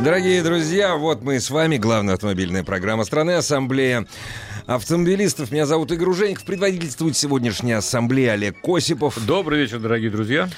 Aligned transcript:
Дорогие 0.00 0.44
друзья, 0.44 0.94
вот 0.94 1.22
мы 1.22 1.40
с 1.40 1.50
вами, 1.50 1.76
главная 1.76 2.14
автомобильная 2.14 2.62
программа 2.62 3.02
страны, 3.02 3.32
Ассамблея 3.32 4.06
автомобилистов. 4.66 5.50
Меня 5.50 5.66
зовут 5.66 5.90
Игорь 5.90 6.10
Ужеников, 6.10 6.44
предводительствует 6.44 7.16
сегодняшняя 7.16 7.78
ассамблея 7.78 8.34
Олег 8.34 8.60
Косипов. 8.60 9.18
Добрый 9.26 9.58
вечер, 9.58 9.80
дорогие 9.80 10.10
друзья. 10.10 10.48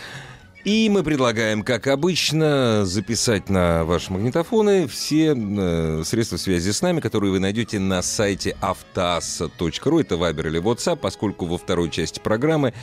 И 0.64 0.90
мы 0.90 1.02
предлагаем, 1.02 1.62
как 1.62 1.86
обычно, 1.86 2.84
записать 2.84 3.48
на 3.48 3.84
ваши 3.84 4.12
магнитофоны 4.12 4.86
все 4.88 5.34
э, 5.34 6.02
средства 6.04 6.36
связи 6.36 6.70
с 6.70 6.82
нами, 6.82 7.00
которые 7.00 7.32
вы 7.32 7.38
найдете 7.38 7.78
на 7.78 8.02
сайте 8.02 8.54
автоасса.ру. 8.60 10.00
Это 10.00 10.18
Вайбер 10.18 10.48
или 10.48 10.60
WhatsApp, 10.60 10.96
поскольку 10.96 11.46
во 11.46 11.56
второй 11.56 11.88
части 11.88 12.20
программы 12.20 12.74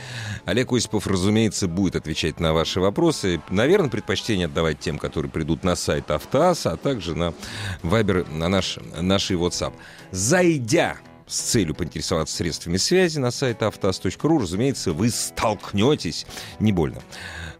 Олег 0.44 0.72
Осипов, 0.72 1.06
разумеется, 1.06 1.68
будет 1.68 1.94
отвечать 1.94 2.40
на 2.40 2.52
ваши 2.52 2.80
вопросы. 2.80 3.40
Наверное, 3.48 3.90
предпочтение 3.90 4.46
отдавать 4.46 4.80
тем, 4.80 4.98
которые 4.98 5.30
придут 5.30 5.62
на 5.62 5.76
сайт 5.76 6.10
Автоасса, 6.10 6.72
а 6.72 6.76
также 6.76 7.14
на 7.14 7.32
Вайбер, 7.84 8.26
на 8.28 8.48
наш, 8.48 8.80
наши 9.00 9.34
WhatsApp. 9.34 9.72
Зайдя 10.10 10.96
с 11.28 11.40
целью 11.40 11.74
поинтересоваться 11.74 12.34
средствами 12.34 12.78
связи 12.78 13.18
на 13.18 13.30
сайт 13.30 13.62
автоаз.ру, 13.62 14.38
разумеется, 14.38 14.92
вы 14.92 15.10
столкнетесь, 15.10 16.26
не 16.58 16.72
больно, 16.72 17.02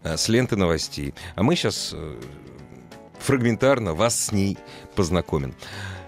с 0.03 0.29
ленты 0.29 0.55
новостей. 0.55 1.13
А 1.35 1.43
мы 1.43 1.55
сейчас 1.55 1.91
э, 1.93 2.15
фрагментарно 3.19 3.93
вас 3.93 4.19
с 4.25 4.31
ней 4.31 4.57
познакомим. 4.95 5.53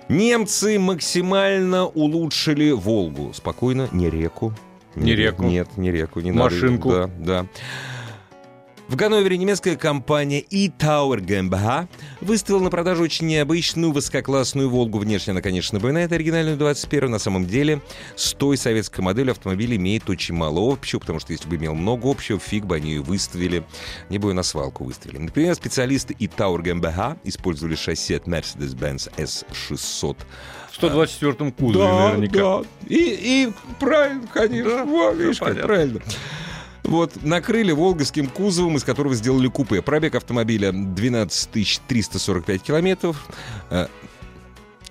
Немцы 0.09 0.77
максимально 0.79 1.85
улучшили 1.85 2.71
Волгу. 2.71 3.33
Спокойно, 3.33 3.87
не 3.91 4.09
реку. 4.09 4.53
Не 4.95 5.15
реку. 5.15 5.43
Нет, 5.43 5.77
не 5.77 5.91
реку, 5.91 6.19
не 6.19 6.31
Машинку. 6.31 6.89
надо. 6.89 7.07
Да, 7.19 7.41
да. 7.43 7.47
В 8.91 8.97
Ганновере 8.97 9.37
немецкая 9.37 9.77
компания 9.77 10.43
E-Tower 10.49 11.21
GmbH 11.25 11.87
выставила 12.19 12.63
на 12.63 12.69
продажу 12.69 13.03
очень 13.03 13.25
необычную 13.25 13.93
высококлассную 13.93 14.69
«Волгу». 14.69 14.99
Внешне 14.99 15.31
она, 15.31 15.39
конечно, 15.41 15.77
напоминает 15.77 16.11
оригинальную 16.11 16.57
21 16.57 17.09
На 17.09 17.17
самом 17.17 17.45
деле 17.45 17.79
с 18.17 18.33
той 18.33 18.57
советской 18.57 18.99
моделью 18.99 19.31
автомобиль 19.31 19.77
имеет 19.77 20.09
очень 20.09 20.35
мало 20.35 20.73
общего, 20.73 20.99
потому 20.99 21.21
что 21.21 21.31
если 21.31 21.47
бы 21.47 21.55
имел 21.55 21.73
много 21.73 22.11
общего, 22.11 22.37
фиг 22.37 22.65
бы 22.65 22.75
они 22.75 22.89
ее 22.89 23.01
выставили. 23.01 23.63
Не 24.09 24.17
бы 24.17 24.31
ее 24.31 24.33
на 24.33 24.43
свалку 24.43 24.83
выставили. 24.83 25.19
Например, 25.19 25.55
специалисты 25.55 26.13
E-Tower 26.19 26.61
GmbH 26.61 27.19
использовали 27.23 27.75
шасси 27.75 28.15
от 28.15 28.27
Mercedes-Benz 28.27 29.09
S600 29.15 30.17
В 30.69 30.83
124-м 30.83 31.53
кузове 31.53 31.85
наверняка. 31.85 32.57
да. 32.59 32.63
И, 32.89 32.97
и 33.47 33.53
правильно, 33.79 34.27
конечно. 34.33 34.69
Да, 34.69 34.83
Во, 34.83 35.11
видишь, 35.11 35.39
правильно. 35.39 36.01
Вот, 36.83 37.23
накрыли 37.23 37.71
волговским 37.71 38.27
кузовом, 38.27 38.77
из 38.77 38.83
которого 38.83 39.13
сделали 39.15 39.47
купе. 39.47 39.81
Пробег 39.81 40.15
автомобиля 40.15 40.71
12 40.71 41.81
345 41.87 42.61
километров. 42.61 43.27
Э, 43.69 43.87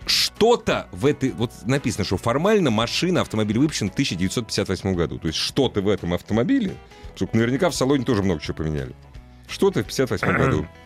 Что-то 0.06 0.88
в 0.92 1.04
этой... 1.06 1.30
Вот 1.32 1.52
написано, 1.66 2.04
что 2.04 2.16
формально 2.16 2.70
машина, 2.70 3.20
автомобиль 3.20 3.58
выпущен 3.58 3.90
в 3.90 3.92
1958 3.92 4.94
году. 4.94 5.18
То 5.18 5.26
есть 5.28 5.38
что-то 5.38 5.82
в 5.82 5.88
этом 5.88 6.14
автомобиле, 6.14 6.76
поскольку 7.10 7.36
наверняка 7.36 7.70
в 7.70 7.74
салоне 7.74 8.04
тоже 8.04 8.22
много 8.22 8.40
чего 8.40 8.54
поменяли. 8.54 8.94
Что-то 9.48 9.82
в 9.82 9.86
58 9.86 10.36
году. 10.36 10.66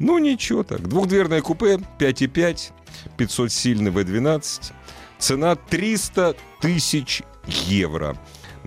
Ну, 0.00 0.16
ничего 0.18 0.62
так. 0.62 0.86
Двухдверное 0.86 1.42
купе, 1.42 1.80
5,5, 1.98 2.70
500 3.16 3.50
сильный 3.50 3.90
V12. 3.90 4.72
Цена 5.18 5.56
300 5.56 6.36
тысяч 6.60 7.22
евро. 7.48 8.16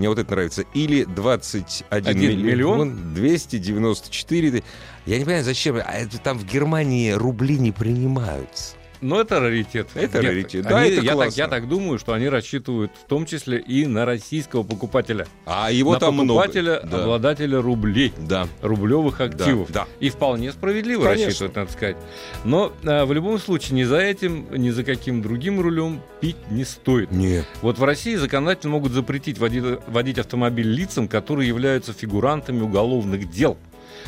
Мне 0.02 0.10
вот 0.10 0.18
это 0.18 0.32
нравится. 0.32 0.64
Или 0.74 1.04
21 1.04 1.86
Один 1.92 2.44
миллион 2.44 3.14
294. 3.14 4.64
Я 5.06 5.20
не 5.20 5.26
понимаю, 5.26 5.44
зачем. 5.44 5.76
А 5.76 5.92
это 5.92 6.18
там 6.18 6.40
в 6.40 6.44
Германии 6.44 7.12
рубли 7.12 7.60
не 7.60 7.72
принимаются. 7.72 8.78
Но 9.02 9.20
это 9.20 9.40
раритет. 9.40 9.90
Это 9.96 10.20
Нет, 10.20 10.26
раритет. 10.26 10.64
Да, 10.64 10.78
они- 10.80 10.92
это 10.92 11.06
я, 11.06 11.16
так, 11.16 11.34
я 11.34 11.48
так 11.48 11.68
думаю, 11.68 11.98
что 11.98 12.14
они 12.14 12.30
рассчитывают 12.30 12.92
в 13.04 13.08
том 13.08 13.26
числе 13.26 13.60
и 13.60 13.88
на 13.88 14.06
российского 14.06 14.62
покупателя. 14.64 15.28
А 15.46 15.72
его 15.72 15.94
на 15.94 16.00
там 16.00 16.18
покупателя, 16.20 16.80
много. 16.82 16.88
Да. 16.98 17.04
обладателя 17.04 17.62
рублей. 17.62 18.14
Да. 18.18 18.48
рублевых 18.62 19.20
активов. 19.20 19.72
да. 19.72 19.88
И 20.00 20.10
вполне 20.10 20.52
справедливо 20.52 21.04
Конечно. 21.04 21.26
рассчитывать, 21.26 21.56
надо 21.56 21.72
сказать. 21.72 21.98
Но 22.44 22.72
а, 22.86 23.06
в 23.06 23.14
любом 23.14 23.40
случае 23.40 23.76
ни 23.78 23.84
за 23.84 23.98
этим, 23.98 24.46
ни 24.52 24.70
за 24.70 24.84
каким 24.84 25.22
другим 25.22 25.60
рулем 25.60 26.02
пить 26.20 26.38
не 26.52 26.64
стоит. 26.64 27.12
Нет. 27.12 27.46
Вот 27.62 27.80
в 27.80 27.84
России 27.84 28.16
законодательно 28.16 28.74
могут 28.74 28.92
запретить 28.92 29.40
водить, 29.40 29.64
водить 29.88 30.20
автомобиль 30.20 30.68
лицам, 30.68 31.08
которые 31.08 31.48
являются 31.48 31.92
фигурантами 31.94 32.62
уголовных 32.62 33.32
дел. 33.32 33.58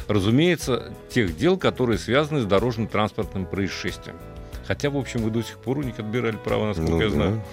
Разумеется, 0.08 0.94
тех 1.10 1.36
дел, 1.38 1.58
которые 1.58 1.98
связаны 1.98 2.42
с 2.42 2.46
дорожно-транспортным 2.46 3.46
происшествием. 3.46 4.18
Хотя, 4.68 4.90
в 4.90 4.98
общем, 4.98 5.22
вы 5.22 5.30
до 5.32 5.42
сих 5.44 5.58
пор 5.58 5.80
у 5.80 5.82
них 5.84 6.00
отбирали 6.00 6.38
право, 6.38 6.68
насколько 6.68 6.92
Ну 6.92 7.00
я 7.02 7.08
да. 7.10 7.14
знаю. 7.14 7.44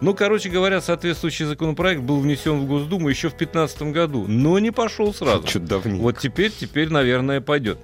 Ну, 0.00 0.14
короче 0.14 0.48
говоря, 0.48 0.80
соответствующий 0.80 1.44
законопроект 1.46 2.00
был 2.02 2.20
внесен 2.20 2.60
в 2.60 2.66
Госдуму 2.66 3.08
еще 3.08 3.28
в 3.28 3.36
2015 3.36 3.82
году, 3.92 4.26
но 4.28 4.58
не 4.58 4.70
пошел 4.70 5.12
сразу. 5.12 5.46
Что-то 5.46 5.66
давненько. 5.66 6.02
Вот 6.02 6.18
теперь, 6.18 6.52
теперь, 6.52 6.88
наверное, 6.90 7.40
пойдет. 7.40 7.78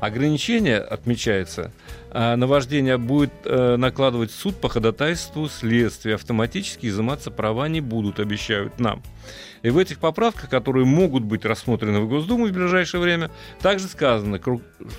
Ограничение, 0.00 0.78
отмечается, 0.78 1.70
а, 2.10 2.34
на 2.36 2.48
вождение 2.48 2.98
будет 2.98 3.30
э, 3.44 3.76
накладывать 3.76 4.32
суд 4.32 4.56
по 4.56 4.68
ходатайству 4.68 5.48
следствия. 5.48 6.16
Автоматически 6.16 6.86
изыматься 6.86 7.30
права 7.30 7.68
не 7.68 7.80
будут, 7.80 8.18
обещают 8.18 8.80
нам. 8.80 9.00
И 9.62 9.70
в 9.70 9.78
этих 9.78 9.98
поправках, 9.98 10.50
которые 10.50 10.84
могут 10.84 11.22
быть 11.22 11.44
рассмотрены 11.44 12.00
в 12.00 12.08
Госдуму 12.08 12.46
в 12.46 12.52
ближайшее 12.52 13.00
время, 13.00 13.30
также 13.60 13.86
сказано, 13.86 14.40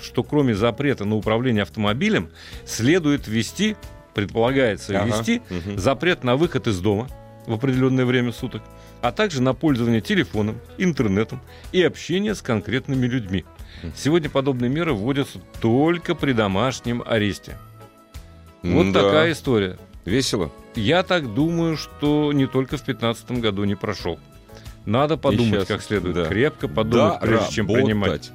что 0.02 0.22
кроме 0.22 0.54
запрета 0.54 1.04
на 1.04 1.16
управление 1.16 1.62
автомобилем, 1.62 2.30
следует 2.64 3.28
ввести, 3.28 3.76
предполагается 4.14 4.98
Ага, 4.98 5.06
ввести, 5.06 5.42
мгм. 5.50 5.78
запрет 5.78 6.24
на 6.24 6.36
выход 6.36 6.66
из 6.66 6.80
дома 6.80 7.08
в 7.46 7.52
определенное 7.52 8.06
время 8.06 8.32
суток, 8.32 8.62
а 9.02 9.12
также 9.12 9.42
на 9.42 9.52
пользование 9.52 10.00
телефоном, 10.00 10.58
интернетом 10.78 11.42
и 11.72 11.82
общение 11.82 12.34
с 12.34 12.40
конкретными 12.40 13.06
людьми. 13.06 13.44
Сегодня 13.94 14.30
подобные 14.30 14.70
меры 14.70 14.94
вводятся 14.94 15.40
только 15.60 16.14
при 16.14 16.32
домашнем 16.32 17.02
аресте. 17.04 17.58
Вот 18.62 18.86
М-да. 18.86 19.02
такая 19.02 19.32
история. 19.32 19.76
Весело. 20.06 20.50
Я 20.74 21.02
так 21.02 21.34
думаю, 21.34 21.76
что 21.76 22.32
не 22.32 22.46
только 22.46 22.76
в 22.78 22.84
2015 22.84 23.32
году 23.42 23.64
не 23.64 23.74
прошел. 23.74 24.18
Надо 24.86 25.16
подумать 25.16 25.60
щас, 25.60 25.68
как 25.68 25.82
следует, 25.82 26.14
да. 26.14 26.24
крепко 26.26 26.68
подумать, 26.68 27.20
прежде 27.20 27.52
чем 27.52 27.66
принимать. 27.66 28.30
Доработать. 28.30 28.32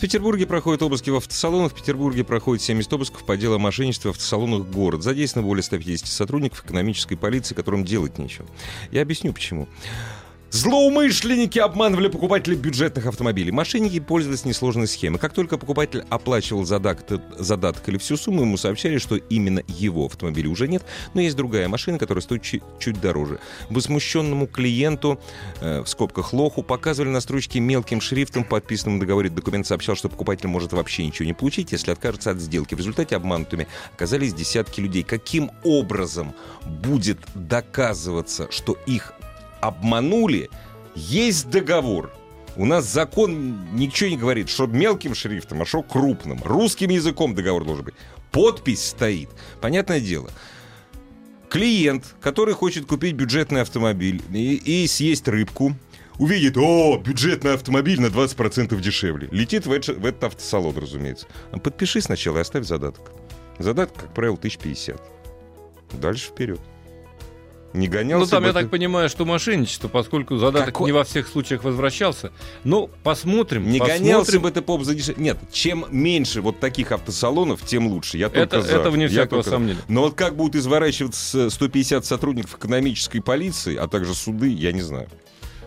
Петербурге 0.00 0.46
проходят 0.46 0.80
обыски 0.80 1.10
в 1.10 1.16
автосалонах. 1.16 1.72
В 1.72 1.74
Петербурге 1.74 2.24
проходит 2.24 2.62
70 2.62 2.90
обысков 2.90 3.22
по 3.26 3.36
делу 3.36 3.56
о 3.56 3.58
мошенничестве 3.58 4.10
в 4.10 4.14
автосалонах 4.14 4.66
город. 4.66 5.02
Задействовано 5.02 5.46
более 5.46 5.62
150 5.62 6.06
сотрудников 6.06 6.64
экономической 6.64 7.16
полиции, 7.16 7.54
которым 7.54 7.84
делать 7.84 8.16
нечего. 8.16 8.46
Я 8.90 9.02
объясню, 9.02 9.34
почему. 9.34 9.68
Злоумышленники 10.52 11.60
обманывали 11.60 12.08
покупателей 12.08 12.56
бюджетных 12.56 13.06
автомобилей. 13.06 13.52
Мошенники 13.52 14.00
пользовались 14.00 14.44
несложной 14.44 14.88
схемой. 14.88 15.20
Как 15.20 15.32
только 15.32 15.58
покупатель 15.58 16.04
оплачивал 16.08 16.64
задаток, 16.64 17.22
задаток 17.38 17.88
или 17.88 17.98
всю 17.98 18.16
сумму, 18.16 18.42
ему 18.42 18.56
сообщали, 18.56 18.98
что 18.98 19.14
именно 19.14 19.62
его 19.68 20.06
автомобиля 20.06 20.48
уже 20.48 20.66
нет, 20.66 20.84
но 21.14 21.20
есть 21.20 21.36
другая 21.36 21.68
машина, 21.68 22.00
которая 22.00 22.22
стоит 22.22 22.42
чуть, 22.42 22.62
чуть 22.80 23.00
дороже. 23.00 23.38
Возмущенному 23.68 24.48
клиенту, 24.48 25.20
э, 25.60 25.82
в 25.82 25.88
скобках 25.88 26.32
лоху, 26.32 26.64
показывали 26.64 27.10
на 27.10 27.20
строчке 27.20 27.60
мелким 27.60 28.00
шрифтом 28.00 28.42
в 28.42 28.48
подписанном 28.48 28.98
договоре. 28.98 29.30
Документ 29.30 29.68
сообщал, 29.68 29.94
что 29.94 30.08
покупатель 30.08 30.48
может 30.48 30.72
вообще 30.72 31.06
ничего 31.06 31.26
не 31.26 31.32
получить, 31.32 31.70
если 31.70 31.92
откажется 31.92 32.32
от 32.32 32.40
сделки. 32.40 32.74
В 32.74 32.78
результате 32.78 33.14
обманутыми 33.14 33.68
оказались 33.94 34.34
десятки 34.34 34.80
людей. 34.80 35.04
Каким 35.04 35.52
образом 35.62 36.34
будет 36.66 37.18
доказываться, 37.36 38.48
что 38.50 38.76
их 38.86 39.14
обманули, 39.60 40.50
есть 40.94 41.50
договор. 41.50 42.12
У 42.56 42.64
нас 42.64 42.84
закон 42.86 43.74
ничего 43.74 44.10
не 44.10 44.16
говорит, 44.16 44.48
что 44.48 44.66
мелким 44.66 45.14
шрифтом, 45.14 45.62
а 45.62 45.66
что 45.66 45.82
крупным. 45.82 46.40
Русским 46.42 46.90
языком 46.90 47.34
договор 47.34 47.64
должен 47.64 47.84
быть. 47.84 47.94
Подпись 48.32 48.88
стоит. 48.88 49.30
Понятное 49.60 50.00
дело. 50.00 50.30
Клиент, 51.48 52.14
который 52.20 52.54
хочет 52.54 52.86
купить 52.86 53.14
бюджетный 53.14 53.62
автомобиль 53.62 54.22
и, 54.32 54.54
и 54.54 54.86
съесть 54.86 55.26
рыбку, 55.26 55.74
увидит, 56.18 56.56
о, 56.56 56.98
бюджетный 56.98 57.54
автомобиль 57.54 58.00
на 58.00 58.06
20% 58.06 58.78
дешевле. 58.80 59.28
Летит 59.32 59.66
в, 59.66 59.70
в 59.70 60.06
этот 60.06 60.24
автосалон, 60.24 60.76
разумеется. 60.76 61.26
А 61.50 61.58
Подпиши 61.58 62.00
сначала 62.00 62.38
и 62.38 62.40
оставь 62.42 62.66
задаток. 62.66 63.10
Задаток, 63.58 63.96
как 63.96 64.14
правило, 64.14 64.36
1050. 64.36 65.00
Дальше 65.94 66.28
вперед. 66.28 66.60
Не 67.72 67.86
гонялся 67.86 68.24
Ну, 68.24 68.30
там, 68.30 68.42
бы 68.42 68.48
я 68.48 68.52
так 68.52 68.68
понимаю, 68.68 69.08
что 69.08 69.24
мошенничество, 69.24 69.86
поскольку 69.88 70.36
задаток 70.38 70.66
Какой- 70.74 70.86
не 70.86 70.92
во 70.92 71.04
всех 71.04 71.28
случаях 71.28 71.62
возвращался. 71.62 72.32
Но 72.64 72.88
посмотрим. 73.04 73.70
Не 73.70 73.78
посмотрим. 73.78 74.02
гонялся 74.04 74.40
бы 74.40 74.50
ты 74.50 74.60
поп 74.60 74.82
за 74.82 74.94
дешев- 74.94 75.18
Нет, 75.18 75.38
чем 75.52 75.86
меньше 75.90 76.40
вот 76.40 76.58
таких 76.58 76.90
автосалонов, 76.90 77.64
тем 77.64 77.86
лучше. 77.86 78.18
Я 78.18 78.28
только 78.28 78.56
Это, 78.56 78.62
за. 78.62 78.76
это 78.78 78.90
вне 78.90 79.04
Я 79.04 79.08
всякого 79.08 79.28
только 79.42 79.44
за. 79.44 79.50
сомнения. 79.50 79.80
Но 79.86 80.00
вот 80.02 80.14
как 80.14 80.34
будут 80.34 80.56
изворачиваться 80.56 81.48
150 81.48 82.04
сотрудников 82.04 82.56
экономической 82.56 83.20
полиции, 83.20 83.76
а 83.76 83.86
также 83.86 84.14
суды, 84.14 84.48
я 84.52 84.72
не 84.72 84.82
знаю. 84.82 85.08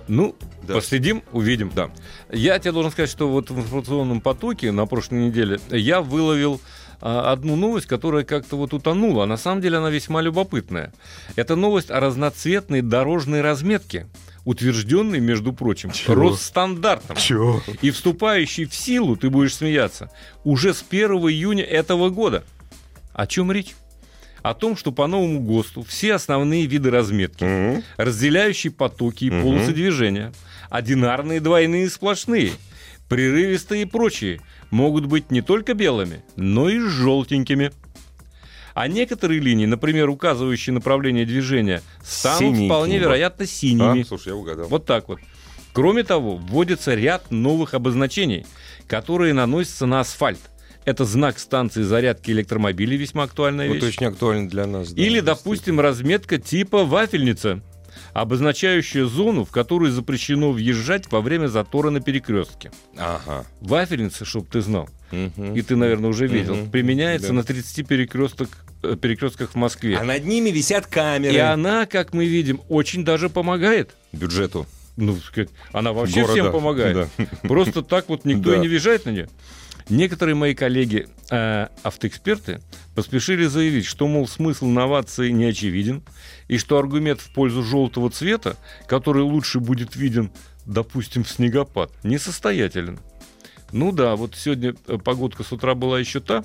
Ну, 0.10 0.36
Да. 0.68 0.74
последим, 0.74 1.24
увидим. 1.32 1.72
Да. 1.74 1.90
Я 2.30 2.60
тебе 2.60 2.74
должен 2.74 2.92
сказать, 2.92 3.10
что 3.10 3.30
вот 3.30 3.50
в 3.50 3.58
информационном 3.58 4.20
потоке 4.20 4.74
на 4.74 4.86
прошлой 4.86 5.28
неделе 5.28 5.62
я 5.70 6.02
выловил 6.02 6.60
одну 7.04 7.56
новость, 7.58 7.86
которая 7.88 8.24
как-то 8.24 8.56
вот 8.56 8.74
утонула. 8.74 9.24
А 9.24 9.28
на 9.28 9.36
самом 9.38 9.62
деле 9.62 9.78
она 9.78 9.90
весьма 9.90 10.22
любопытная. 10.22 10.94
Это 11.36 11.56
новость 11.58 11.92
о 11.92 12.00
разноцветной 12.00 12.82
дорожной 12.82 13.42
разметке, 13.42 14.08
утвержденной, 14.46 15.20
между 15.20 15.52
прочим, 15.52 15.92
Чего? 15.92 16.30
Росстандартом. 16.30 17.18
Чего? 17.18 17.62
И 17.82 17.92
вступающий 17.92 18.66
в 18.66 18.74
силу, 18.74 19.18
ты 19.18 19.30
будешь 19.30 19.56
смеяться, 19.56 20.10
уже 20.46 20.74
с 20.74 20.84
1 20.90 21.12
июня 21.30 21.64
этого 21.64 22.10
года. 22.10 22.44
О 23.14 23.28
чем 23.28 23.52
речь? 23.52 23.74
О 24.42 24.54
том, 24.54 24.76
что 24.76 24.92
по 24.92 25.08
новому 25.08 25.40
ГОСТу 25.40 25.84
все 25.84 26.14
основные 26.16 26.66
виды 26.66 26.90
разметки, 26.92 27.82
разделяющие 27.98 28.72
потоки 28.72 29.26
и 29.26 29.30
Мгм. 29.30 29.42
полосы 29.42 29.72
движения, 29.72 30.34
одинарные, 30.70 31.40
двойные, 31.40 31.90
сплошные, 31.90 32.52
прерывистые 33.10 33.84
и 33.84 33.86
прочие, 33.86 34.42
могут 34.72 35.06
быть 35.06 35.32
не 35.32 35.42
только 35.42 35.74
белыми, 35.74 36.24
но 36.36 36.70
и 36.70 36.80
желтенькими. 36.80 37.72
А 38.74 38.88
некоторые 38.88 39.40
линии, 39.40 39.68
например, 39.68 40.10
указывающие 40.10 40.74
направление 40.74 41.26
движения, 41.26 41.82
станут 42.04 42.40
Синенькими, 42.40 42.66
вполне 42.68 42.98
вероятно 42.98 43.46
синими. 43.46 44.02
А, 44.02 44.06
слушай, 44.06 44.30
я 44.30 44.36
угадал. 44.36 44.68
Вот 44.68 44.86
так 44.86 45.08
вот. 45.10 45.20
Кроме 45.74 46.04
того, 46.04 46.38
вводится 46.38 46.94
ряд 46.96 47.30
новых 47.32 47.74
обозначений, 47.76 48.46
которые 48.88 49.34
наносятся 49.34 49.86
на 49.86 50.00
асфальт. 50.00 50.40
Это 50.86 51.06
знак 51.06 51.40
станции 51.40 51.82
зарядки 51.82 52.32
электромобилей, 52.32 52.98
весьма 52.98 53.24
актуальная 53.24 53.68
Вот 53.70 53.76
вещь. 53.76 53.96
очень 53.96 54.08
актуально 54.08 54.50
для 54.50 54.66
нас. 54.68 54.92
да, 54.92 55.02
Или, 55.02 55.20
допустим, 55.20 55.80
разметка 55.80 56.38
типа 56.40 56.84
вафельница, 56.84 57.62
обозначающая 58.13 59.06
зону, 59.06 59.44
в 59.45 59.51
которую 59.51 59.92
запрещено 59.92 60.51
въезжать 60.51 61.12
во 61.12 61.21
время 61.21 61.48
затора 61.48 61.89
на 61.89 62.00
перекрестке. 62.00 62.71
Ага. 62.98 63.45
Вафельница, 63.62 64.24
чтобы 64.25 64.48
ты 64.51 64.62
знал, 64.62 64.89
Мгм. 65.12 65.56
и 65.56 65.62
ты, 65.62 65.75
наверное, 65.75 66.10
уже 66.10 66.27
видел, 66.27 66.56
Мгм. 66.56 66.71
применяется 66.71 67.27
Да. 67.30 67.33
на 67.33 67.44
30 67.44 67.83
перекресток, 67.83 68.50
э, 68.83 68.95
перекрестках 68.95 69.51
в 69.51 69.56
Москве. 69.56 69.98
А 69.98 70.04
над 70.04 70.25
ними 70.25 70.50
висят 70.50 70.86
камеры. 70.88 71.33
И 71.33 71.38
она, 71.38 71.86
как 71.86 72.13
мы 72.13 72.25
видим, 72.25 72.62
очень 72.69 73.04
даже 73.04 73.30
помогает. 73.30 73.95
Бюджету. 74.12 74.68
Ну, 74.95 75.16
сказать, 75.18 75.50
она 75.71 75.92
вообще 75.92 76.21
города. 76.21 76.33
всем 76.33 76.51
помогает. 76.51 77.07
Да. 77.18 77.25
Просто 77.48 77.81
так 77.81 78.09
вот 78.09 78.25
никто 78.25 78.51
Да. 78.51 78.57
и 78.57 78.59
не 78.59 78.68
въезжает 78.68 79.06
на 79.06 79.09
нее. 79.09 79.27
Некоторые 79.89 80.35
мои 80.35 80.53
коллеги, 80.53 81.07
э, 81.30 81.68
автоэксперты, 81.83 82.62
поспешили 82.95 83.45
заявить, 83.45 83.85
что, 83.85 84.07
мол, 84.07 84.27
смысл 84.27 84.65
новации 84.65 85.30
не 85.31 85.45
очевиден, 85.45 86.03
и 86.47 86.57
что 86.57 86.77
аргумент 86.77 87.21
в 87.21 87.33
пользу 87.33 87.63
желтого 87.63 88.09
цвета, 88.09 88.57
который 88.88 89.24
лучше 89.24 89.59
будет 89.59 89.95
виден, 89.95 90.31
допустим, 90.65 91.24
в 91.24 91.30
снегопад, 91.30 91.91
несостоятелен. 92.03 93.00
Ну 93.71 93.91
да, 93.91 94.15
вот 94.15 94.35
сегодня 94.35 94.75
э, 94.88 94.97
погодка 94.97 95.44
с 95.44 95.51
утра 95.51 95.74
была 95.75 96.00
еще 96.00 96.19
та, 96.19 96.44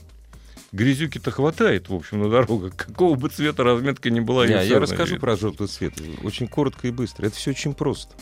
грязюки-то 0.72 1.30
хватает, 1.30 1.88
в 1.88 1.94
общем, 1.94 2.22
на 2.22 2.30
дорогах. 2.30 2.76
Какого 2.76 3.14
бы 3.14 3.28
цвета 3.28 3.64
разметка 3.64 4.10
ни 4.10 4.20
была. 4.20 4.46
Я 4.46 4.60
равно 4.60 4.80
расскажу 4.80 5.18
про 5.18 5.36
желтый 5.36 5.66
цвет. 5.66 5.94
Очень 6.22 6.48
коротко 6.48 6.88
и 6.88 6.90
быстро. 6.90 7.26
Это 7.26 7.36
все 7.36 7.50
очень 7.50 7.74
просто. 7.74 8.14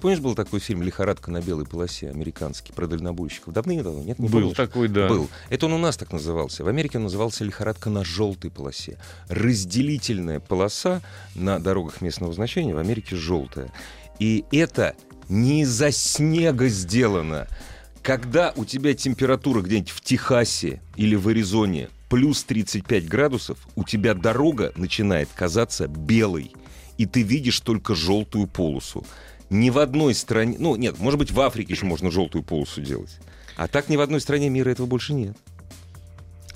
Помнишь, 0.00 0.20
был 0.20 0.34
такой 0.34 0.60
фильм 0.60 0.82
«Лихорадка 0.82 1.30
на 1.30 1.42
белой 1.42 1.66
полосе» 1.66 2.08
американский 2.08 2.72
про 2.72 2.86
дальнобойщиков? 2.86 3.52
Давным-давно, 3.52 4.02
нет? 4.02 4.18
Не 4.18 4.28
Был 4.28 4.40
помнишь? 4.40 4.56
такой, 4.56 4.88
да. 4.88 5.08
Был. 5.08 5.28
Это 5.50 5.66
он 5.66 5.74
у 5.74 5.78
нас 5.78 5.98
так 5.98 6.10
назывался. 6.12 6.64
В 6.64 6.68
Америке 6.68 6.96
он 6.96 7.04
назывался 7.04 7.44
«Лихорадка 7.44 7.90
на 7.90 8.02
желтой 8.02 8.50
полосе». 8.50 8.98
Разделительная 9.28 10.40
полоса 10.40 11.02
на 11.34 11.58
дорогах 11.58 12.00
местного 12.00 12.32
значения 12.32 12.74
в 12.74 12.78
Америке 12.78 13.14
желтая. 13.14 13.70
И 14.18 14.44
это 14.52 14.94
не 15.28 15.62
из-за 15.62 15.92
снега 15.92 16.68
сделано. 16.68 17.46
Когда 18.02 18.54
у 18.56 18.64
тебя 18.64 18.94
температура 18.94 19.60
где-нибудь 19.60 19.90
в 19.90 20.00
Техасе 20.00 20.80
или 20.96 21.14
в 21.14 21.28
Аризоне 21.28 21.90
плюс 22.08 22.42
35 22.44 23.06
градусов, 23.06 23.58
у 23.76 23.84
тебя 23.84 24.14
дорога 24.14 24.72
начинает 24.76 25.28
казаться 25.34 25.86
белой, 25.88 26.52
и 26.96 27.04
ты 27.04 27.20
видишь 27.22 27.60
только 27.60 27.94
желтую 27.94 28.46
полосу. 28.46 29.04
Ни 29.50 29.70
в 29.70 29.78
одной 29.78 30.14
стране... 30.14 30.56
Ну, 30.58 30.76
нет, 30.76 30.98
может 30.98 31.18
быть, 31.18 31.32
в 31.32 31.40
Африке 31.40 31.74
еще 31.74 31.84
можно 31.84 32.10
желтую 32.10 32.42
полосу 32.44 32.80
делать. 32.80 33.10
А 33.56 33.66
так 33.68 33.88
ни 33.88 33.96
в 33.96 34.00
одной 34.00 34.20
стране 34.20 34.48
мира 34.48 34.70
этого 34.70 34.86
больше 34.86 35.12
нет. 35.12 35.36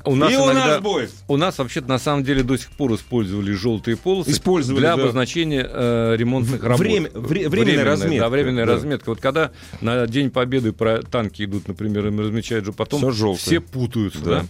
У 0.06 0.14
нас 0.16 0.30
И 0.32 0.36
у 0.36 0.44
иногда- 0.44 0.66
нас 0.66 0.80
будет. 0.82 1.10
У 1.28 1.36
нас 1.38 1.56
вообще-то 1.58 1.88
на 1.88 1.98
самом 1.98 2.24
деле 2.24 2.42
до 2.42 2.58
сих 2.58 2.70
пор 2.72 2.94
использовали 2.94 3.52
желтые 3.52 3.96
полосы 3.96 4.30
Использовали, 4.32 4.80
для 4.82 4.94
да. 4.96 5.02
обозначения 5.02 5.66
э, 5.68 6.14
ремонтных 6.18 6.60
В- 6.60 6.64
работ. 6.66 6.80
время- 6.80 7.10
вре- 7.14 7.48
временная 7.48 7.84
разметка, 7.84 8.20
Да, 8.20 8.28
временная 8.28 8.66
да. 8.66 8.72
разметка. 8.74 9.08
Вот 9.08 9.20
когда 9.20 9.50
на 9.80 10.06
День 10.06 10.30
Победы 10.30 10.72
про 10.72 11.02
танки 11.02 11.44
идут, 11.44 11.68
например, 11.68 12.06
им 12.06 12.20
размечают 12.20 12.66
же 12.66 12.72
потом, 12.72 13.00
Всё 13.00 13.10
жёлтое. 13.12 13.40
все 13.40 13.60
путаются, 13.60 14.20
Да. 14.20 14.30
да. 14.42 14.46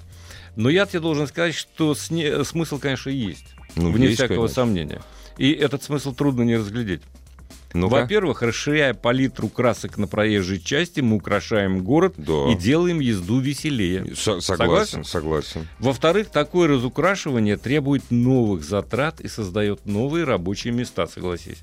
Но 0.57 0.71
я 0.71 0.87
тебе 0.87 1.01
должен 1.01 1.29
сказать, 1.29 1.55
что 1.55 1.95
сне- 1.95 2.43
смысл, 2.45 2.79
конечно, 2.81 3.11
есть. 3.11 3.47
Ну, 3.77 3.93
вне 3.93 4.07
есть, 4.07 4.17
всякого 4.19 4.37
конечно. 4.49 4.55
сомнения. 4.55 5.03
И 5.39 5.53
этот 5.53 5.85
смысл 5.85 6.13
трудно 6.15 6.43
не 6.43 6.57
разглядеть. 6.57 7.03
Ну-ка. 7.75 7.95
Во-первых, 7.95 8.43
расширяя 8.43 8.95
палитру 8.95 9.49
красок 9.49 9.99
на 9.99 10.07
проезжей 10.07 10.61
части, 10.61 11.01
мы 11.01 11.17
украшаем 11.17 11.83
город 11.83 12.15
Да. 12.17 12.49
и 12.51 12.55
делаем 12.55 13.01
езду 13.01 13.41
веселее. 13.41 14.15
Со- 14.15 14.41
согласен, 14.41 15.03
согласен. 15.05 15.67
Во-вторых, 15.81 16.29
такое 16.31 16.69
разукрашивание 16.69 17.57
требует 17.57 18.05
новых 18.11 18.63
затрат 18.63 19.21
и 19.21 19.27
создает 19.27 19.87
новые 19.87 20.25
рабочие 20.25 20.73
места, 20.73 21.09
согласись. 21.09 21.59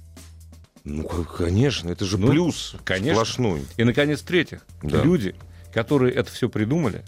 Ну, 0.83 1.03
конечно, 1.03 1.89
это 1.89 2.03
же 2.03 2.17
Ну, 2.17 2.27
плюс 2.29 2.75
конечно. 2.83 3.13
сплошной. 3.13 3.61
И, 3.77 3.83
наконец, 3.85 4.19
в-третьих, 4.21 4.65
Да. 4.83 5.01
люди, 5.03 5.33
которые 5.73 6.13
это 6.13 6.29
все 6.29 6.49
придумали 6.49 7.03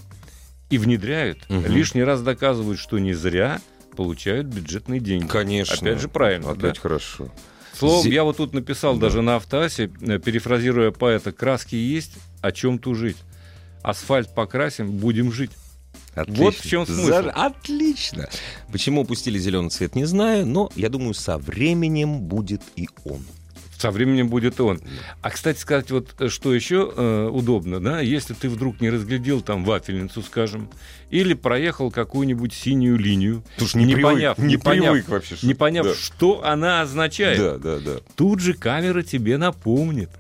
и 0.70 0.78
внедряют, 0.78 1.40
Мгм. 1.50 1.66
лишний 1.66 2.04
раз 2.04 2.22
доказывают, 2.22 2.80
что 2.80 3.00
не 3.00 3.14
зря 3.14 3.60
получают 3.98 4.48
бюджетные 4.48 5.02
деньги. 5.02 5.28
Конечно. 5.28 5.76
Опять 5.76 6.00
же, 6.00 6.08
правильно. 6.08 6.52
Опять 6.52 6.76
да. 6.76 6.80
хорошо. 6.82 7.28
Словом, 7.74 8.06
Зе- 8.06 8.14
я 8.14 8.24
вот 8.24 8.38
тут 8.38 8.54
написал 8.54 8.96
Да. 8.96 9.02
даже 9.08 9.22
на 9.22 9.38
автоасе, 9.38 9.92
э, 10.02 10.20
перефразируя 10.20 10.92
поэта, 10.92 11.32
краски 11.32 11.76
есть, 11.76 12.14
о 12.42 12.52
чем 12.52 12.78
тужить. 12.80 13.18
Асфальт 13.82 14.34
покрасим, 14.34 14.92
будем 14.92 15.32
жить. 15.32 15.52
Отлично. 16.16 16.44
Вот 16.44 16.56
в 16.56 16.68
чем 16.68 16.86
смысл. 16.86 17.08
За- 17.08 17.32
Отлично. 17.32 18.30
Почему 18.72 19.02
упустили 19.02 19.40
зеленый 19.40 19.70
цвет, 19.72 19.96
не 19.96 20.06
знаю, 20.06 20.46
но 20.46 20.70
я 20.76 20.90
думаю, 20.90 21.14
со 21.16 21.38
временем 21.40 22.20
будет 22.22 22.62
и 22.76 22.88
он. 23.04 23.26
Со 23.84 23.92
временем 23.92 24.30
будет 24.30 24.62
он. 24.62 24.80
А, 25.22 25.30
кстати 25.30 25.60
сказать, 25.60 25.92
вот 25.92 26.16
э, 26.18 26.30
что 26.30 26.54
еще 26.56 26.90
э, 26.96 27.28
удобно, 27.30 27.82
да, 27.82 28.00
если 28.00 28.34
ты 28.34 28.48
вдруг 28.48 28.80
не 28.80 28.90
разглядел 28.90 29.42
там 29.42 29.66
вафельницу, 29.66 30.22
скажем, 30.22 30.70
или 31.10 31.34
проехал 31.34 31.92
какую-нибудь 31.92 32.54
синюю 32.54 32.96
линию, 32.98 33.44
Слушай, 33.58 33.80
не, 33.80 33.86
Не 33.88 33.96
привык, 33.96 34.14
поняв, 34.14 34.38
не 34.38 34.48
не 34.48 34.58
поняв, 34.58 34.86
привык 34.94 35.10
вообще. 35.10 35.36
что- 35.36 35.46
не 35.48 35.54
поняв, 35.54 35.86
да. 35.88 35.96
что 35.96 36.46
она 36.46 36.80
означает, 36.80 37.38
Да, 37.38 37.58
да, 37.58 37.80
да. 37.80 38.00
тут 38.16 38.40
же 38.40 38.54
камера 38.54 39.02
тебе 39.04 39.38
напомнит. 39.38 40.12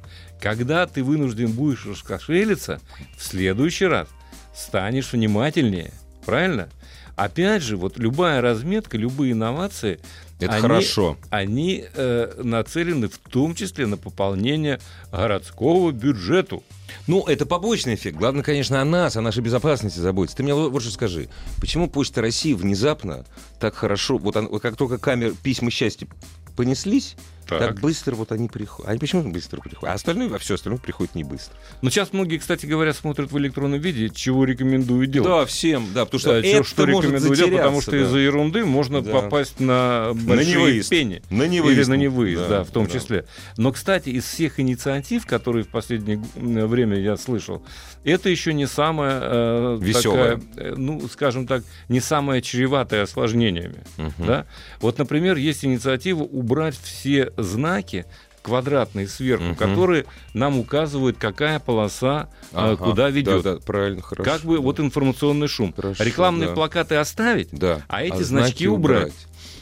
Когда 0.41 0.85
ты 0.85 1.01
вынужден 1.01 1.53
будешь 1.53 1.85
раскошелиться, 1.85 2.81
в 3.17 3.23
следующий 3.23 3.85
раз 3.85 4.09
станешь 4.53 5.13
внимательнее. 5.13 5.93
Правильно? 6.25 6.67
Опять 7.15 7.63
же, 7.63 7.77
вот 7.77 7.97
любая 7.97 8.41
разметка, 8.41 8.97
любые 8.97 9.31
инновации, 9.31 9.99
Это 10.39 10.53
они- 10.53 10.61
хорошо. 10.61 11.17
они 11.29 11.85
э, 11.93 12.41
нацелены 12.43 13.07
в 13.07 13.17
том 13.17 13.55
числе 13.55 13.85
на 13.85 13.97
пополнение 13.97 14.79
городского 15.11 15.91
бюджету. 15.91 16.63
Ну, 17.07 17.25
это 17.25 17.45
побочный 17.45 17.95
эффект. 17.95 18.17
Главное, 18.17 18.43
конечно, 18.43 18.81
о 18.81 18.85
нас, 18.85 19.15
о 19.15 19.21
нашей 19.21 19.41
безопасности 19.41 19.99
заботиться. 19.99 20.37
Ты 20.37 20.43
мне 20.43 20.53
вот, 20.53 20.81
что 20.81 20.91
скажи. 20.91 21.29
Почему 21.59 21.89
Почта 21.89 22.21
России 22.21 22.53
внезапно 22.53 23.25
так 23.59 23.75
хорошо... 23.75 24.17
Вот, 24.17 24.35
он- 24.35 24.59
как 24.59 24.75
только 24.75 24.97
камер, 24.97 25.33
письма 25.41 25.71
счастья 25.71 26.07
понеслись, 26.55 27.15
Так. 27.47 27.79
быстро 27.79 28.15
вот 28.15 28.31
они 28.31 28.47
приходят. 28.47 28.89
Они 28.89 28.99
почему 28.99 29.31
быстро 29.31 29.59
приходят? 29.61 29.91
А 29.91 29.93
остальное, 29.93 30.33
а 30.33 30.37
все 30.37 30.55
остальное 30.55 30.79
приходит 30.79 31.15
не 31.15 31.23
быстро. 31.23 31.55
Но 31.81 31.89
сейчас 31.89 32.13
многие, 32.13 32.37
кстати 32.37 32.65
говоря, 32.65 32.93
смотрят 32.93 33.31
в 33.31 33.37
электронном 33.37 33.79
виде, 33.79 34.09
чего 34.09 34.45
рекомендую 34.45 35.07
делать. 35.07 35.29
Да, 35.29 35.45
всем, 35.45 35.87
да, 35.93 36.05
потому 36.05 36.19
что 36.19 36.41
Да, 36.41 36.47
это 36.47 36.63
что 36.63 36.85
рекомендую 36.85 37.35
делать, 37.35 37.57
потому 37.57 37.81
что 37.81 37.91
да. 37.91 38.01
из-за 38.01 38.17
ерунды 38.17 38.65
можно 38.65 39.01
Да. 39.01 39.11
попасть 39.11 39.59
на 39.59 40.11
большие 40.13 40.55
невыезд. 40.55 40.89
пени. 40.89 41.21
На 41.29 41.47
невыезд. 41.47 41.79
Или 41.81 41.89
на 41.89 41.93
невыезд, 42.01 42.47
да, 42.49 42.63
в 42.63 42.71
том 42.71 42.85
да. 42.85 42.91
числе. 42.91 43.25
Но, 43.57 43.71
кстати, 43.71 44.09
из 44.09 44.23
всех 44.25 44.59
инициатив, 44.59 45.25
которые 45.25 45.63
в 45.63 45.69
последнее 45.69 46.21
время 46.35 46.97
я 46.99 47.17
слышал, 47.17 47.63
это 48.03 48.29
еще 48.29 48.53
не 48.53 48.67
самая 48.67 49.19
э, 49.21 49.91
такая, 49.93 50.41
э, 50.57 50.73
ну, 50.75 51.07
скажем 51.07 51.47
так, 51.47 51.63
не 51.89 51.99
самая 51.99 52.41
чреватая 52.41 53.03
осложнениями. 53.03 53.83
Мгм. 53.97 54.13
Да? 54.19 54.45
Вот, 54.79 54.97
например, 54.97 55.37
есть 55.37 55.63
инициатива 55.65 56.23
убрать 56.23 56.77
все 56.81 57.31
знаки 57.37 58.05
квадратные 58.41 59.07
сверху, 59.07 59.45
Мгм. 59.45 59.55
которые 59.55 60.05
нам 60.33 60.59
указывают, 60.59 61.17
какая 61.17 61.59
полоса 61.59 62.29
э, 62.51 62.55
Ага, 62.55 62.75
куда 62.75 63.09
ведет. 63.09 63.43
Да, 63.43 63.53
да, 63.53 63.59
правильно, 63.61 64.01
хорошо. 64.01 64.29
Как 64.29 64.41
бы 64.41 64.55
да. 64.57 64.61
вот 64.61 64.79
информационный 64.81 65.47
шум. 65.47 65.73
Хорошо, 65.73 66.03
Рекламные 66.03 66.49
да. 66.49 66.55
плакаты 66.55 66.95
оставить, 66.95 67.49
Да. 67.51 67.81
а 67.87 68.03
эти 68.03 68.21
знаки 68.21 68.47
значки 68.47 68.67
убрать. 68.67 69.13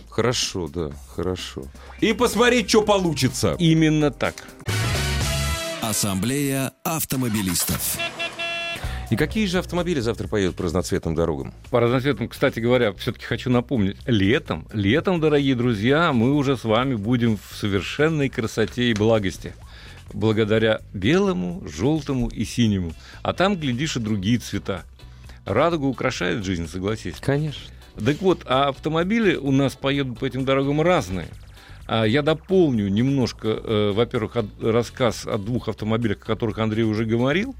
Хорошо, 0.09 0.67
да, 0.67 0.91
хорошо. 1.15 1.63
И 2.01 2.11
посмотреть, 2.13 2.69
что 2.69 2.81
получится. 2.81 3.55
Именно 3.59 4.11
так. 4.11 4.33
Ассамблея 5.81 6.71
автомобилистов. 6.83 7.97
И 9.11 9.17
какие 9.17 9.45
же 9.45 9.59
автомобили 9.59 9.99
завтра 9.99 10.29
поедут 10.29 10.55
по 10.55 10.63
разноцветным 10.63 11.15
дорогам? 11.15 11.53
По 11.69 11.81
разноцветным, 11.81 12.29
кстати 12.29 12.61
говоря, 12.61 12.93
все-таки 12.93 13.25
хочу 13.25 13.49
напомнить, 13.49 13.97
летом, 14.05 14.65
летом, 14.71 15.19
дорогие 15.19 15.53
друзья, 15.53 16.13
мы 16.13 16.33
уже 16.33 16.55
с 16.55 16.63
вами 16.63 16.95
будем 16.95 17.37
в 17.37 17.57
совершенной 17.57 18.29
красоте 18.29 18.89
и 18.89 18.93
благости. 18.93 19.53
Благодаря 20.13 20.79
белому, 20.93 21.61
желтому 21.67 22.29
и 22.29 22.45
синему. 22.45 22.93
А 23.21 23.33
там, 23.33 23.57
глядишь, 23.57 23.97
и 23.97 23.99
другие 23.99 24.37
цвета. 24.37 24.83
Радуга 25.43 25.87
украшает 25.87 26.45
жизнь, 26.45 26.69
согласись. 26.69 27.15
Конечно. 27.19 27.63
Так 28.03 28.21
вот, 28.21 28.43
а 28.45 28.69
автомобили 28.69 29.35
у 29.35 29.51
нас 29.51 29.75
поедут 29.75 30.19
по 30.19 30.25
этим 30.25 30.45
дорогам 30.45 30.81
разные. 30.81 31.27
А 31.93 32.05
Я 32.05 32.21
дополню 32.21 32.87
немножко, 32.87 33.49
э, 33.49 33.91
во-первых, 33.93 34.37
рассказ 34.61 35.27
о 35.27 35.37
двух 35.37 35.67
автомобилях, 35.67 36.19
о 36.21 36.25
которых 36.25 36.57
Андрей 36.59 36.83
уже 36.83 37.03
говорил. 37.03 37.53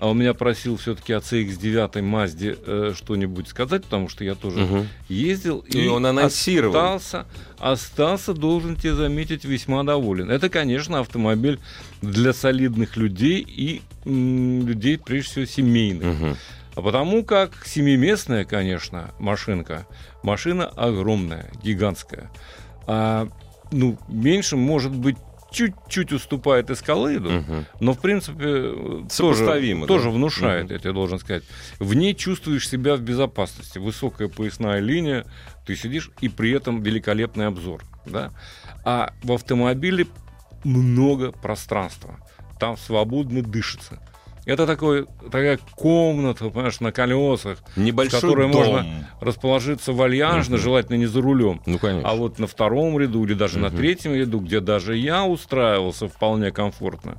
А 0.00 0.08
он 0.08 0.18
меня 0.18 0.34
просил 0.34 0.76
все-таки 0.76 1.12
о 1.12 1.18
CX-9 1.20 2.02
Мазде 2.02 2.56
э, 2.66 2.94
что-нибудь 2.96 3.46
сказать, 3.46 3.84
потому 3.84 4.08
что 4.08 4.24
я 4.24 4.34
тоже 4.34 4.58
Мгм. 4.58 4.88
ездил. 5.08 5.60
И 5.60 5.86
он 5.86 6.04
анонсировал. 6.04 6.74
Остался, 6.74 7.26
остался, 7.60 8.34
должен 8.34 8.74
тебе 8.74 8.94
заметить, 8.94 9.44
весьма 9.44 9.84
доволен. 9.84 10.32
Это, 10.32 10.48
конечно, 10.48 10.98
автомобиль 10.98 11.60
для 12.02 12.32
солидных 12.32 12.96
людей 12.96 13.40
и 13.40 13.82
м, 14.04 14.66
людей, 14.66 14.98
прежде 14.98 15.30
всего, 15.30 15.44
семейных. 15.44 16.06
Мгм. 16.06 16.36
А 16.74 16.82
потому 16.82 17.22
как 17.24 17.52
семиместная, 17.64 18.44
конечно, 18.44 19.14
машинка, 19.20 19.86
машина 20.24 20.66
огромная, 20.66 21.52
гигантская. 21.62 22.32
А, 22.88 23.28
ну, 23.72 23.98
меньше, 24.08 24.56
может 24.56 24.92
быть, 24.94 25.16
чуть-чуть 25.50 26.12
уступает 26.12 26.70
эскалейду, 26.70 27.30
Мгм. 27.30 27.66
но, 27.80 27.92
в 27.94 28.00
принципе, 28.00 28.44
э, 28.44 29.02
тоже, 29.16 29.46
да? 29.46 29.86
тоже 29.86 30.10
внушает, 30.10 30.64
Мгм. 30.64 30.72
я 30.72 30.78
тебе 30.78 30.92
должен 30.92 31.18
сказать. 31.18 31.44
В 31.78 31.94
ней 31.94 32.14
чувствуешь 32.14 32.68
себя 32.68 32.96
в 32.96 33.00
безопасности. 33.00 33.78
Высокая 33.78 34.28
поясная 34.28 34.80
линия, 34.80 35.24
ты 35.64 35.76
сидишь, 35.76 36.10
и 36.20 36.28
при 36.28 36.50
этом 36.50 36.82
великолепный 36.82 37.46
обзор. 37.46 37.82
Да? 38.04 38.32
А 38.84 39.14
в 39.22 39.32
автомобиле 39.32 40.06
много 40.64 41.32
пространства. 41.32 42.18
Там 42.58 42.76
свободно 42.76 43.42
дышится. 43.42 44.00
Это 44.46 44.64
такой, 44.64 45.06
такая 45.24 45.58
комната, 45.74 46.48
понимаешь, 46.48 46.78
на 46.78 46.92
колесах, 46.92 47.58
Небольшой 47.74 48.20
в 48.20 48.22
которой 48.22 48.50
дом. 48.50 48.62
можно 48.62 49.08
расположиться 49.20 49.92
вальяжно, 49.92 50.54
Мгм. 50.56 50.62
желательно 50.62 50.96
не 50.96 51.06
за 51.06 51.20
рулем. 51.20 51.60
Ну, 51.66 51.78
конечно. 51.80 52.08
А 52.08 52.14
вот 52.14 52.38
на 52.38 52.46
втором 52.46 52.96
ряду 52.98 53.24
или 53.24 53.34
даже 53.34 53.58
на 53.58 53.68
Мгм. 53.68 53.76
третьем 53.76 54.14
ряду, 54.14 54.38
где 54.38 54.60
даже 54.60 54.96
я 54.96 55.24
устраивался 55.24 56.06
вполне 56.08 56.52
комфортно, 56.52 57.16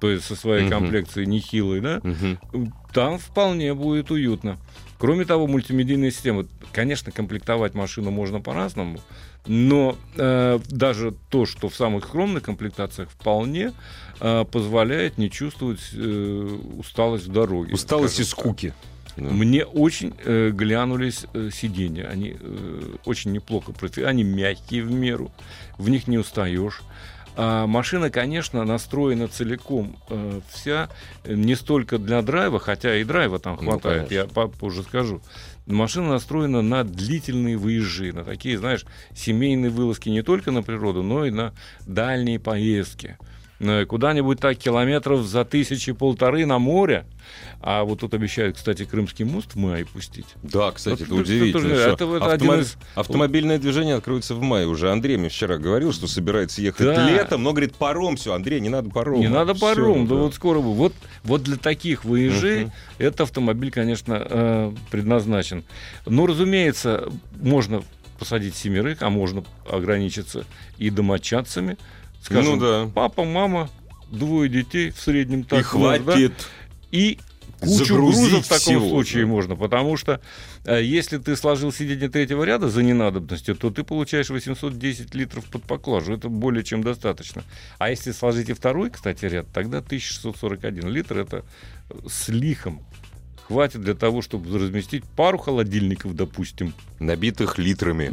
то 0.00 0.10
есть 0.10 0.24
со 0.24 0.34
своей 0.36 0.62
Мгм. 0.62 0.70
комплекцией 0.70 1.26
нехилой, 1.26 1.80
да, 1.80 2.00
Мгм. 2.02 2.72
там 2.92 3.18
вполне 3.18 3.74
будет 3.74 4.10
уютно. 4.10 4.56
Кроме 4.98 5.24
того, 5.24 5.46
мультимедийная 5.46 6.10
система. 6.10 6.44
Конечно, 6.72 7.10
комплектовать 7.10 7.74
машину 7.74 8.10
можно 8.10 8.40
по-разному, 8.40 9.00
но 9.46 9.96
э, 10.16 10.58
даже 10.68 11.14
то, 11.30 11.46
что 11.46 11.68
в 11.68 11.74
самых 11.74 12.04
скромных 12.04 12.42
комплектациях 12.44 13.08
вполне 13.10 13.72
э, 14.20 14.44
позволяет 14.44 15.16
не 15.18 15.30
чувствовать 15.30 15.80
э, 15.94 16.58
усталость 16.78 17.26
в 17.28 17.32
дороге. 17.32 17.72
Усталость 17.74 18.20
и 18.20 18.24
скуки. 18.24 18.74
Да. 19.16 19.24
Мне 19.30 19.64
очень 19.64 20.12
э, 20.24 20.50
глянулись 20.52 21.24
э, 21.34 21.48
сиденья. 21.52 22.06
Они 22.06 22.36
э, 22.38 22.94
очень 23.06 23.32
неплохо 23.32 23.72
профи- 23.72 24.04
Они 24.04 24.22
мягкие 24.22 24.82
в 24.84 24.90
меру. 24.92 25.32
В 25.78 25.88
них 25.88 26.06
не 26.08 26.18
устаешь. 26.18 26.82
А 27.42 27.66
машина, 27.66 28.10
конечно, 28.10 28.66
настроена 28.66 29.26
целиком 29.26 29.96
э, 30.10 30.40
вся 30.50 30.90
э, 31.24 31.32
не 31.32 31.54
столько 31.54 31.96
для 31.96 32.20
драйва, 32.20 32.58
хотя 32.58 32.96
и 32.96 33.02
драйва 33.02 33.38
там 33.38 33.56
Ну, 33.58 33.70
хватает, 33.70 34.08
конечно. 34.08 34.14
я 34.14 34.24
попозже 34.26 34.82
скажу. 34.82 35.22
Машина 35.64 36.10
настроена 36.10 36.60
на 36.60 36.84
длительные 36.84 37.56
выезжи, 37.56 38.12
на 38.12 38.24
такие, 38.24 38.58
знаешь, 38.58 38.84
семейные 39.14 39.70
вылазки 39.70 40.10
не 40.10 40.20
только 40.22 40.50
на 40.50 40.62
природу, 40.62 41.02
но 41.02 41.24
и 41.24 41.30
на 41.30 41.54
дальние 41.86 42.38
поездки. 42.38 43.16
Э, 43.60 43.84
Куда-нибудь 43.84 44.40
так 44.40 44.56
километров 44.56 45.20
за 45.26 45.44
тысячи 45.44 45.92
полторы 45.92 46.46
на 46.46 46.58
море. 46.58 47.04
А 47.60 47.84
вот 47.84 48.00
тут 48.00 48.14
обещают, 48.14 48.56
кстати, 48.56 48.86
Крымский 48.86 49.26
мост 49.26 49.52
в 49.52 49.56
мае 49.56 49.84
пустить. 49.84 50.24
Да, 50.42 50.72
кстати, 50.72 51.00
Вот 51.02 51.02
это 51.02 51.14
это 51.14 51.22
удивительно. 51.22 51.52
тоже- 51.68 51.74
это 51.74 52.06
вот 52.06 52.22
автомо- 52.22 52.60
из- 52.62 52.76
Автомобильное 52.94 53.58
движение 53.58 53.96
откроется 53.96 54.34
в 54.34 54.40
мае 54.40 54.66
уже. 54.66 54.90
Андрей 54.90 55.18
мне 55.18 55.28
вчера 55.28 55.58
говорил, 55.58 55.92
что 55.92 56.06
собирается 56.06 56.62
ехать 56.62 56.86
Да. 56.86 57.08
летом, 57.10 57.42
но 57.42 57.50
говорит, 57.52 57.74
паром 57.74 58.16
все. 58.16 58.32
Андрей, 58.32 58.60
не 58.60 58.70
надо 58.70 58.88
паром. 58.88 59.20
Не 59.20 59.28
надо 59.28 59.54
паром, 59.54 60.06
да 60.06 60.14
да. 60.14 60.20
вот 60.22 60.34
скоро. 60.34 60.58
Вот, 60.58 60.94
вот 61.22 61.42
для 61.42 61.56
таких 61.58 62.04
выезжей 62.06 62.64
Мгм. 62.64 62.72
этот 62.98 63.20
автомобиль, 63.20 63.70
конечно, 63.70 64.26
э, 64.28 64.72
предназначен. 64.90 65.64
Но, 66.06 66.26
разумеется, 66.26 67.10
можно 67.42 67.82
посадить 68.18 68.54
семерых, 68.56 69.02
а 69.02 69.10
можно 69.10 69.44
ограничиться 69.70 70.46
и 70.78 70.88
домочадцами. 70.88 71.76
Скажем, 72.20 72.58
Ну 72.58 72.60
да. 72.60 72.90
папа, 72.94 73.24
мама, 73.24 73.70
двое 74.10 74.48
детей 74.48 74.90
в 74.90 75.00
среднем 75.00 75.44
так. 75.44 75.60
И 75.60 75.62
хватит. 75.62 76.32
И 76.90 77.18
кучу 77.60 77.94
грузов 77.94 78.44
в 78.44 78.48
таком 78.48 78.58
всего, 78.58 78.88
случае 78.88 79.24
да. 79.24 79.28
можно, 79.28 79.56
потому 79.56 79.96
что 79.96 80.20
э, 80.64 80.82
если 80.82 81.18
ты 81.18 81.36
сложил 81.36 81.72
сиденье 81.72 82.08
третьего 82.08 82.42
ряда 82.44 82.68
за 82.68 82.82
ненадобностью, 82.82 83.54
то 83.54 83.70
ты 83.70 83.84
получаешь 83.84 84.30
810 84.30 85.14
литров 85.14 85.44
под 85.44 85.62
поклажу. 85.64 86.14
Это 86.14 86.28
более 86.28 86.64
чем 86.64 86.82
достаточно. 86.82 87.44
А 87.78 87.90
если 87.90 88.12
сложить 88.12 88.48
и 88.48 88.52
второй, 88.54 88.90
кстати, 88.90 89.24
ряд, 89.26 89.46
тогда 89.52 89.78
1641 89.78 90.88
литр. 90.88 91.18
Это 91.18 91.44
с 92.06 92.28
лихом 92.28 92.80
хватит 93.50 93.80
для 93.80 93.94
того, 93.94 94.22
чтобы 94.22 94.56
разместить 94.56 95.02
пару 95.02 95.36
холодильников, 95.36 96.14
допустим. 96.14 96.72
Набитых 97.00 97.58
литрами. 97.58 98.08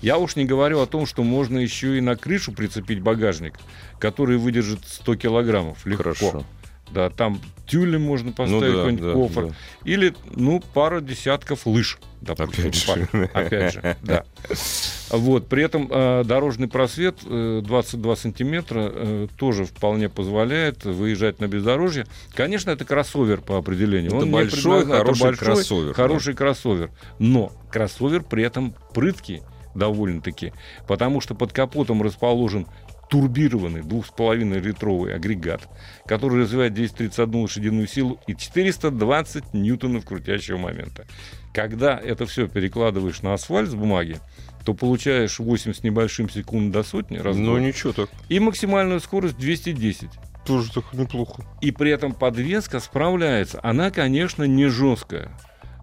Я 0.00 0.16
уж 0.16 0.36
не 0.36 0.46
говорю 0.46 0.80
о 0.80 0.86
том, 0.86 1.04
что 1.04 1.22
можно 1.22 1.58
еще 1.58 1.98
и 1.98 2.00
на 2.00 2.16
крышу 2.16 2.52
прицепить 2.52 3.00
багажник, 3.00 3.58
который 3.98 4.38
выдержит 4.38 4.80
100 4.86 5.16
килограммов 5.16 5.84
легко. 5.84 6.02
Хорошо. 6.02 6.44
Да, 6.92 7.08
там 7.10 7.40
тюлем 7.66 8.02
можно 8.02 8.32
поставить 8.32 8.52
Ну 8.52 8.60
да, 8.72 8.76
какой-нибудь 8.78 9.04
да, 9.04 9.12
кофр. 9.12 9.46
да. 9.48 9.54
Или, 9.84 10.14
ну, 10.34 10.60
пара 10.74 11.00
десятков 11.00 11.66
лыж. 11.66 11.98
допустим. 12.20 12.66
Опять 12.66 12.74
же. 12.74 12.86
Пара. 13.32 13.46
Опять 13.46 13.72
же, 13.74 13.96
да. 14.02 14.24
Вот, 15.10 15.48
при 15.48 15.62
этом 15.64 15.88
э, 15.90 16.24
дорожный 16.24 16.66
просвет 16.68 17.18
э, 17.24 17.62
22 17.64 18.16
сантиметра 18.16 18.90
э, 18.92 19.28
тоже 19.36 19.64
вполне 19.66 20.08
позволяет 20.08 20.84
выезжать 20.84 21.40
на 21.40 21.46
бездорожье. 21.48 22.06
Конечно, 22.34 22.70
это 22.70 22.84
кроссовер 22.84 23.40
по 23.40 23.56
определению. 23.56 24.16
Это 24.16 24.24
не 24.26 24.30
большой, 24.32 24.82
предназначен- 24.82 24.88
это 24.88 24.98
хороший 24.98 25.22
большой, 25.22 25.44
кроссовер, 25.46 25.86
да. 25.88 25.92
Хороший 25.94 26.34
кроссовер. 26.34 26.90
Но 27.20 27.52
кроссовер 27.70 28.22
при 28.24 28.42
этом 28.44 28.74
прыткий 28.94 29.42
довольно-таки, 29.76 30.52
потому 30.88 31.20
что 31.20 31.34
под 31.36 31.52
капотом 31.52 32.02
расположен 32.02 32.66
турбированный 33.10 33.80
2,5 33.80 34.60
литровый 34.60 35.14
агрегат, 35.14 35.68
который 36.06 36.42
развивает 36.42 36.74
231 36.74 37.42
лошадиную 37.42 37.86
силу 37.88 38.20
и 38.26 38.34
420 38.34 39.52
ньютонов 39.52 40.04
крутящего 40.06 40.56
момента. 40.58 41.06
Когда 41.52 41.98
это 41.98 42.24
все 42.26 42.46
перекладываешь 42.46 43.22
на 43.22 43.34
асфальт 43.34 43.68
с 43.68 43.74
бумаги, 43.74 44.18
то 44.64 44.74
получаешь 44.74 45.38
8 45.40 45.74
с 45.74 45.82
небольшим 45.82 46.30
секунд 46.30 46.70
до 46.70 46.82
сотни 46.84 47.18
раз 47.18 47.36
Ну 47.36 47.58
ничего 47.58 47.92
так. 47.92 48.08
и 48.28 48.38
максимальную 48.38 49.00
скорость 49.00 49.36
210. 49.38 50.08
Тоже 50.46 50.72
так 50.72 50.92
неплохо. 50.94 51.44
И 51.60 51.70
при 51.72 51.90
этом 51.90 52.12
подвеска 52.14 52.78
справляется. 52.80 53.58
Она, 53.62 53.90
конечно, 53.90 54.44
не 54.44 54.68
жесткая. 54.68 55.36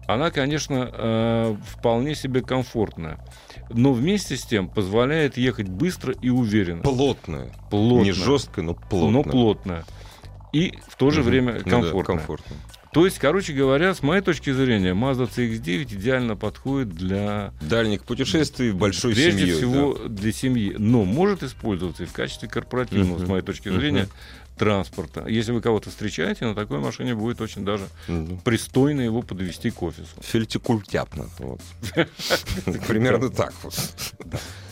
Она, 0.08 0.30
конечно, 0.30 0.90
э, 0.90 1.56
вполне 1.76 2.14
себе 2.14 2.40
комфортная. 2.40 3.20
Но 3.68 3.92
вместе 3.92 4.38
с 4.38 4.42
тем 4.44 4.66
позволяет 4.68 5.36
ехать 5.36 5.68
быстро 5.68 6.14
и 6.14 6.30
уверенно. 6.30 6.82
Плотная. 6.82 7.52
Плотно. 7.70 8.04
Не 8.04 8.12
жестко, 8.12 8.62
но 8.62 8.74
плотно. 8.74 9.10
Но 9.10 9.22
плотная. 9.22 9.84
И 10.54 10.72
в 10.88 10.96
то 10.96 11.10
же 11.10 11.20
Мгм. 11.20 11.28
время 11.30 11.52
Ну 11.66 11.82
да, 11.82 12.02
комфортная. 12.02 12.58
То 12.90 13.04
есть, 13.04 13.18
короче 13.18 13.52
говоря, 13.52 13.94
с 13.94 14.02
моей 14.02 14.22
точки 14.22 14.50
зрения, 14.50 14.94
Mazda 14.94 15.28
CX-9 15.30 15.94
идеально 15.94 16.36
подходит 16.36 16.88
для 16.88 17.52
Дальних 17.60 18.04
путешествий 18.04 18.72
большой 18.72 19.12
прежде 19.12 19.40
семьей. 19.40 19.56
всего 19.56 19.94
для 20.08 20.32
семьи, 20.32 20.74
но 20.78 21.04
может 21.04 21.42
использоваться 21.42 22.04
и 22.04 22.06
в 22.06 22.12
качестве 22.14 22.48
корпоративного, 22.48 23.18
Мгм. 23.18 23.26
с 23.26 23.28
моей 23.28 23.42
точки 23.42 23.68
зрения, 23.68 24.08
транспорта. 24.58 25.26
Если 25.28 25.52
вы 25.52 25.60
кого-то 25.60 25.90
встречаете, 25.90 26.44
на 26.44 26.54
такой 26.54 26.78
машине 26.78 27.14
будет 27.14 27.40
очень 27.40 27.64
даже 27.64 27.84
да. 28.06 28.14
Мгм. 28.14 28.38
пристойно 28.38 29.00
его 29.00 29.22
подвести 29.22 29.70
к 29.70 29.82
офису. 29.82 30.08
Фельтикультяпно. 30.20 31.28
Вот. 31.38 31.60
Примерно 32.86 33.30
так 33.30 33.54
вот. 33.62 33.74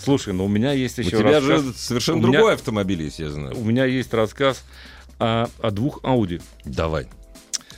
Слушай, 0.02 0.34
но 0.34 0.44
у 0.44 0.48
меня 0.48 0.72
есть 0.72 0.98
У 0.98 1.02
еще 1.02 1.18
тебя 1.18 1.40
рассказ. 1.40 1.62
же 1.62 1.72
совершенно 1.72 2.18
у 2.18 2.22
другой 2.22 2.54
автомобиль, 2.54 3.02
если 3.02 3.24
я 3.24 3.30
знаю. 3.30 3.56
У 3.58 3.64
меня 3.64 3.84
есть 3.86 4.12
рассказ 4.12 4.64
о, 5.18 5.46
двух 5.70 6.02
Audi. 6.02 6.42
Давай. 6.64 7.08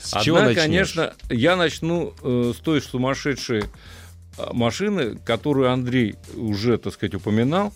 С 0.00 0.15
Одна, 0.15 0.55
конечно, 0.55 1.15
я 1.29 1.57
начну 1.57 2.15
э, 2.23 2.53
с 2.57 2.61
той 2.61 2.81
сумасшедшей 2.81 3.65
машины, 4.52 5.18
которую 5.25 5.71
Андрей 5.71 6.16
уже, 6.37 6.78
так 6.78 6.92
сказать, 6.95 7.14
упоминал, 7.14 7.73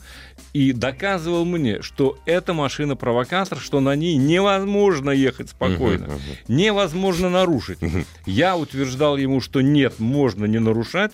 и 0.52 0.73
доказывал 0.73 1.45
мне, 1.45 1.83
что 1.83 2.19
эта 2.26 2.52
машина 2.52 2.95
провокатор, 2.97 3.59
что 3.59 3.81
на 3.81 3.95
ней 3.97 4.16
невозможно 4.16 5.11
ехать 5.11 5.50
спокойно, 5.50 6.07
Мгм, 6.07 6.14
мгм. 6.14 6.23
невозможно 6.57 7.31
нарушить. 7.31 7.78
Я 8.26 8.57
утверждал 8.57 9.16
ему, 9.16 9.40
что 9.40 9.61
нет, 9.61 9.99
можно 9.99 10.45
не 10.45 10.59
нарушать. 10.59 11.12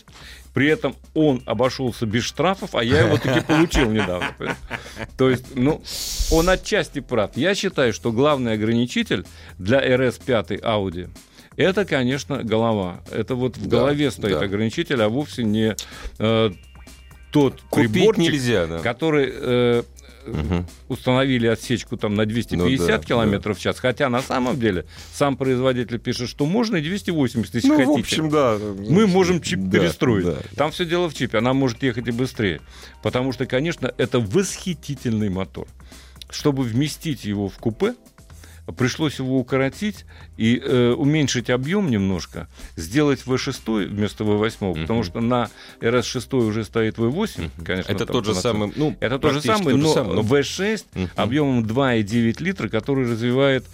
При 0.55 0.67
этом 0.69 0.97
он 1.15 1.43
обошелся 1.47 2.05
без 2.05 2.25
штрафов, 2.25 2.75
а 2.75 2.83
я 2.83 3.03
его 3.03 3.17
таки 3.17 3.41
получил 3.47 3.91
недавно. 3.93 4.35
То 5.17 5.31
есть, 5.31 5.55
ну, 5.55 5.81
он 6.33 6.49
отчасти 6.49 6.99
прав. 7.01 7.37
Я 7.37 7.55
считаю, 7.55 7.93
что 7.93 8.11
главный 8.11 8.55
ограничитель 8.55 9.25
для 9.59 9.79
RS5 9.87 10.61
Audi 10.63 11.09
это, 11.59 11.85
конечно, 11.85 12.43
голова. 12.43 13.03
Это 13.11 13.35
вот 13.35 13.57
в 13.57 13.67
Да, 13.67 13.79
голове 13.79 14.11
стоит 14.11 14.39
да. 14.39 14.41
ограничитель, 14.45 15.03
а 15.03 15.09
вовсе 15.09 15.45
не 15.45 15.77
э, 16.19 16.51
тот 17.31 17.61
Купить 17.69 17.93
приборчик, 17.93 18.23
нельзя, 18.33 18.67
да. 18.67 18.79
который 18.79 19.29
э, 19.31 19.83
Мгм. 20.27 20.67
установили 20.89 21.47
отсечку 21.47 21.97
там 21.97 22.15
на 22.15 22.27
250 22.27 22.87
Ну 22.87 22.87
да, 22.87 22.99
километров 22.99 23.57
в 23.59 23.61
час, 23.63 23.79
хотя 23.79 24.11
на 24.11 24.21
самом 24.21 24.61
деле 24.61 24.85
сам 25.13 25.37
производитель 25.39 25.99
пишет, 25.99 26.29
что 26.29 26.45
можно 26.45 26.77
и 26.77 26.83
280, 26.83 27.55
если 27.55 27.69
Ну, 27.69 27.77
хотите. 27.77 27.93
в 27.93 27.99
общем, 27.99 28.29
да. 28.29 28.59
Мы 28.91 29.07
можем 29.07 29.41
чип 29.41 29.59
Да, 29.61 29.79
перестроить. 29.79 30.27
да. 30.27 30.37
Там 30.55 30.71
все 30.71 30.85
дело 30.85 31.09
в 31.09 31.15
чипе, 31.15 31.39
она 31.39 31.55
может 31.55 31.83
ехать 31.83 32.09
и 32.09 32.11
быстрее. 32.11 32.61
Потому 33.03 33.33
что, 33.33 33.47
конечно, 33.47 33.93
это 33.97 34.21
восхитительный 34.21 35.31
мотор. 35.31 35.67
Чтобы 36.31 36.63
вместить 36.63 37.25
его 37.25 37.49
в 37.49 37.57
купе, 37.57 37.95
пришлось 38.77 39.19
его 39.19 39.39
укоротить 39.39 40.05
и 40.37 40.61
э, 40.63 40.93
уменьшить 40.93 41.51
объем 41.51 41.91
немножко, 41.91 42.49
сделать 42.77 43.23
V6 43.25 43.87
вместо 43.87 44.25
V8, 44.25 44.81
потому 44.83 45.01
Мгм. 45.01 45.05
что 45.05 45.21
на 45.21 45.51
RS6 45.81 46.37
уже 46.37 46.65
стоит 46.65 46.99
V8, 46.99 47.51
конечно. 47.65 47.91
Это 47.93 48.07
тот 48.07 48.27
же 48.27 48.35
самый, 48.35 48.73
ну, 48.77 48.97
Это 49.01 49.19
тот 49.19 49.35
же 49.35 49.41
самый, 49.43 49.75
но 49.77 49.95
но- 50.05 50.21
V6 50.23 50.85
Мгм. 50.95 51.11
объемом 51.17 51.65
2,9 51.65 52.41
литра, 52.41 52.69
который 52.69 53.11
развивает 53.11 53.65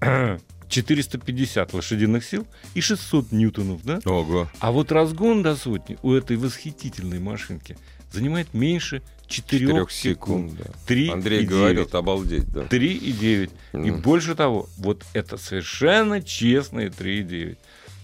450 0.68 1.72
лошадиных 1.72 2.24
сил 2.24 2.46
и 2.74 2.80
600 2.80 3.32
ньютонов, 3.32 3.84
да? 3.84 4.00
Ого. 4.04 4.48
А 4.60 4.72
вот 4.72 4.90
разгон 4.92 5.42
до 5.42 5.56
сотни 5.56 5.98
у 6.02 6.12
этой 6.12 6.36
восхитительной 6.36 7.18
машинки 7.20 7.76
занимает 8.12 8.52
меньше 8.54 9.02
4 9.34 9.66
Четырех 9.66 9.90
секунд. 9.90 10.50
секунд, 10.52 10.66
да. 10.66 10.72
3 10.86 11.08
Андрей 11.10 11.42
и 11.42 11.46
говорит, 11.46 11.76
9. 11.78 11.94
обалдеть, 11.94 12.48
да. 12.52 12.62
3,9. 12.64 13.50
И 13.72 13.76
Мгм. 13.76 14.00
больше 14.00 14.34
того, 14.34 14.68
вот 14.78 15.02
это 15.12 15.36
совершенно 15.36 16.22
честные 16.22 16.90
3,9. 16.90 17.56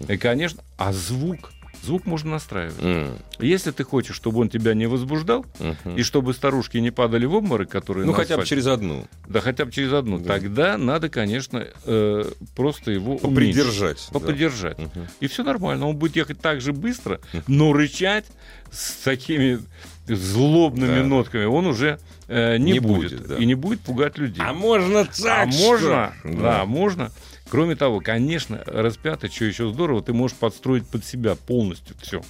И, 0.08 0.16
конечно, 0.16 0.62
а 0.78 0.92
звук, 0.92 1.52
звук 1.82 2.06
можно 2.06 2.30
настраивать. 2.32 2.74
М, 2.80 3.16
Если 3.38 3.70
ты 3.70 3.84
хочешь, 3.84 4.16
чтобы 4.16 4.40
он 4.40 4.48
тебя 4.50 4.74
не 4.74 4.86
возбуждал, 4.86 5.46
мгм. 5.58 5.96
и 5.96 6.02
чтобы 6.02 6.34
старушки 6.34 6.76
не 6.78 6.90
падали 6.90 7.24
в 7.24 7.34
обморок, 7.34 7.70
которые 7.70 8.04
Ну, 8.06 8.12
хотя 8.12 8.36
бы 8.36 8.44
через 8.44 8.66
одну. 8.66 9.06
да 9.28 9.40
хотя 9.40 9.64
бы 9.64 9.72
через 9.72 9.92
одну, 9.94 10.18
Да. 10.18 10.26
тогда 10.34 10.76
надо, 10.76 11.08
конечно, 11.08 11.66
э, 11.86 12.24
просто 12.54 12.90
его 12.90 13.16
уменьшить. 13.16 13.22
Попридержать. 13.62 14.08
да. 14.12 14.18
Попридержать. 14.18 14.78
Мгм. 14.78 15.06
И 15.20 15.26
все 15.26 15.42
нормально. 15.42 15.86
Он 15.88 15.96
будет 15.96 16.16
ехать 16.16 16.40
так 16.40 16.60
же 16.60 16.72
быстро, 16.74 17.18
но 17.46 17.72
рычать 17.72 18.26
с 18.70 18.96
такими 19.02 19.60
злобными 20.06 21.00
Да. 21.00 21.06
нотками 21.06 21.44
он 21.44 21.66
уже 21.66 21.98
э, 22.28 22.56
не, 22.58 22.72
Не 22.72 22.78
будет. 22.80 23.12
будет, 23.12 23.28
да. 23.28 23.36
И 23.38 23.46
не 23.46 23.54
будет 23.54 23.80
пугать 23.80 24.18
людей. 24.18 24.42
А 24.44 24.52
можно 24.52 25.00
А 25.00 25.04
так, 25.04 25.48
можно, 25.48 26.12
что? 26.20 26.32
да. 26.40 26.64
можно. 26.64 27.10
Кроме 27.48 27.74
того, 27.76 28.00
конечно, 28.00 28.62
распятый, 28.66 29.28
что 29.30 29.44
еще 29.44 29.68
здорово, 29.72 30.02
ты 30.02 30.12
можешь 30.12 30.36
подстроить 30.36 30.86
под 30.86 31.04
себя 31.04 31.34
полностью 31.34 31.96
все. 32.00 32.22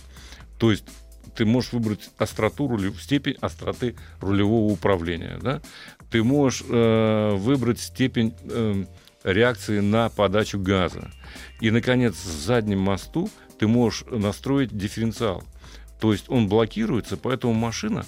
То 0.58 0.70
есть 0.70 0.84
ты 1.36 1.44
можешь 1.44 1.72
выбрать 1.72 2.10
остроту, 2.18 2.66
рулев- 2.68 3.00
степень 3.00 3.36
остроты 3.40 3.96
рулевого 4.20 4.72
управления. 4.72 5.38
Да? 5.42 5.60
Ты 6.10 6.22
можешь 6.24 6.64
э, 6.68 7.34
выбрать 7.36 7.80
степень 7.80 8.34
э, 8.44 8.84
реакции 9.24 9.80
на 9.80 10.08
подачу 10.08 10.58
газа. 10.58 11.10
И, 11.60 11.70
наконец, 11.70 12.14
в 12.14 12.40
заднем 12.42 12.80
мосту 12.80 13.30
ты 13.58 13.66
можешь 13.68 14.04
настроить 14.10 14.76
дифференциал. 14.76 15.44
То 16.00 16.12
есть 16.12 16.24
он 16.28 16.48
блокируется, 16.48 17.16
поэтому 17.16 17.52
машина, 17.52 18.04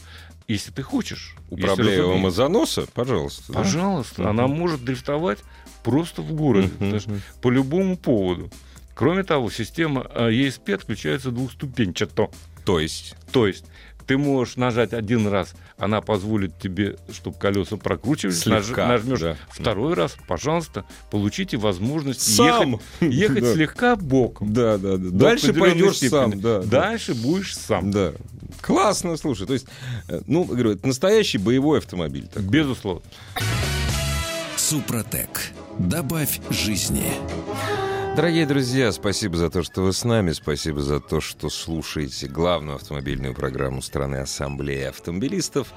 если 0.49 0.71
ты 0.73 0.83
хочешь, 0.83 1.37
если 1.51 1.63
Управляемого 1.65 2.13
разумеется, 2.15 2.37
заноса, 2.37 2.87
пожалуйста. 2.95 3.53
да. 3.53 3.59
Пожалуйста, 3.61 4.23
Мгм. 4.23 4.31
она 4.31 4.47
может 4.49 4.85
дрифтовать 4.85 5.39
просто 5.85 6.23
в 6.23 6.33
городе, 6.33 6.71
по 7.41 7.51
любому 7.51 7.97
поводу. 7.97 8.51
Кроме 8.95 9.25
того, 9.25 9.51
система 9.51 10.07
а, 10.15 10.31
ESP 10.31 10.75
отключается 10.75 11.31
двухступенчато. 11.31 12.31
То 12.65 12.79
есть, 12.81 13.15
То 13.33 13.47
есть 13.47 13.65
ты 14.07 14.19
можешь 14.19 14.57
нажать 14.57 14.93
один 14.93 15.27
раз, 15.29 15.55
она 15.83 16.01
позволит 16.01 16.57
тебе, 16.61 16.97
чтобы 17.13 17.37
колеса 17.37 17.77
прокручивались, 17.77 18.47
наж- 18.47 18.67
Слегка, 18.67 18.87
нажмешь 18.87 19.19
да. 19.19 19.37
второй 19.51 19.95
раз, 19.95 20.17
пожалуйста, 20.29 20.85
получите 21.11 21.57
возможность 21.57 22.21
Сам. 22.37 22.81
ехать, 23.01 23.13
ехать 23.13 23.43
Да. 23.43 23.53
слегка 23.55 23.97
боком. 23.97 24.53
да, 24.53 24.79
да, 24.79 24.97
да. 24.97 25.11
Дальше 25.11 25.53
пойдешь 25.53 25.97
степени. 25.97 26.11
сам, 26.11 26.41
да. 26.41 26.59
да. 26.61 26.67
Дальше 26.67 27.15
будешь 27.15 27.57
сам. 27.57 27.91
Да. 27.91 28.13
Классно, 28.61 29.17
слушай. 29.17 29.45
То 29.45 29.55
есть, 29.55 29.67
э, 30.09 30.21
ну, 30.29 30.45
говорю, 30.45 30.71
это 30.71 30.87
настоящий 30.87 31.39
боевой 31.39 31.79
автомобиль. 31.79 32.29
такой. 32.29 32.49
Безусловно. 32.49 33.03
Супротек. 34.57 35.51
Добавь 35.79 36.39
жизни. 36.51 37.07
Дорогие 38.15 38.45
друзья, 38.45 38.93
спасибо 38.93 39.39
за 39.39 39.49
то, 39.49 39.63
что 39.63 39.81
вы 39.81 39.95
с 39.95 40.05
нами, 40.05 40.33
спасибо 40.33 40.83
за 40.83 41.01
то, 41.01 41.23
что 41.23 41.49
слушаете 41.49 42.29
главную 42.29 42.77
автомобильную 42.77 43.35
программу 43.35 43.81
страны 43.81 44.17
Ассамблеи 44.17 44.83
автомобилистов, 44.83 45.73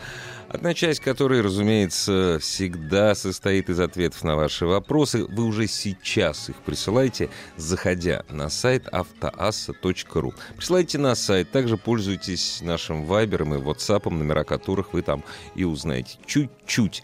одна 0.49 0.73
часть 0.73 0.99
которой, 0.99 1.39
разумеется, 1.39 2.37
всегда 2.41 3.15
состоит 3.15 3.69
из 3.69 3.79
ответов 3.79 4.21
на 4.25 4.35
ваши 4.35 4.65
вопросы. 4.65 5.23
Вы 5.23 5.45
уже 5.45 5.67
сейчас 5.67 6.49
их 6.49 6.57
присылайте, 6.57 7.29
заходя 7.55 8.25
на 8.29 8.49
сайт 8.49 8.89
автоасса.ру. 8.89 10.33
Присылайте 10.57 10.97
на 10.97 11.15
сайт, 11.15 11.51
также 11.51 11.77
пользуйтесь 11.77 12.59
нашим 12.61 13.05
вайбером 13.05 13.55
и 13.55 13.59
ватсапом, 13.59 14.19
номера 14.19 14.43
которых 14.43 14.91
вы 14.91 15.03
там 15.03 15.23
и 15.55 15.63
узнаете 15.63 16.17
чуть-чуть 16.25 17.01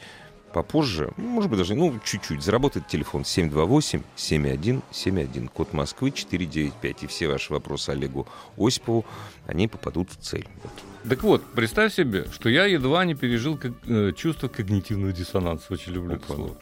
попозже, 0.52 1.12
ну, 1.18 1.28
может 1.28 1.50
быть, 1.50 1.60
даже, 1.60 1.76
ну, 1.76 2.00
чуть-чуть, 2.04 2.42
заработает 2.44 2.88
телефон 2.88 3.24
728-7171, 3.24 5.50
код 5.50 5.74
Москвы 5.74 6.12
495. 6.12 7.04
И 7.04 7.08
все 7.08 7.28
ваши 7.28 7.54
вопросы 7.54 7.90
Олегу 7.92 8.28
Осипову, 8.58 9.06
они 9.48 9.68
попадут 9.68 10.10
в 10.12 10.16
цель. 10.18 10.48
Вот. 10.64 10.72
Так 11.10 11.24
вот, 11.24 11.44
представь 11.54 11.94
себе, 11.94 12.26
что 12.32 12.50
я 12.50 12.66
едва 12.66 13.06
не 13.06 13.16
пережил 13.16 13.58
как- 13.58 13.74
э, 13.88 14.12
чувство 14.16 14.48
когнитивного 14.48 15.12
диссонанса. 15.14 15.74
Очень 15.74 15.94
люблю 15.94 16.16
это 16.16 16.26
Опа. 16.26 16.36
слово. 16.36 16.58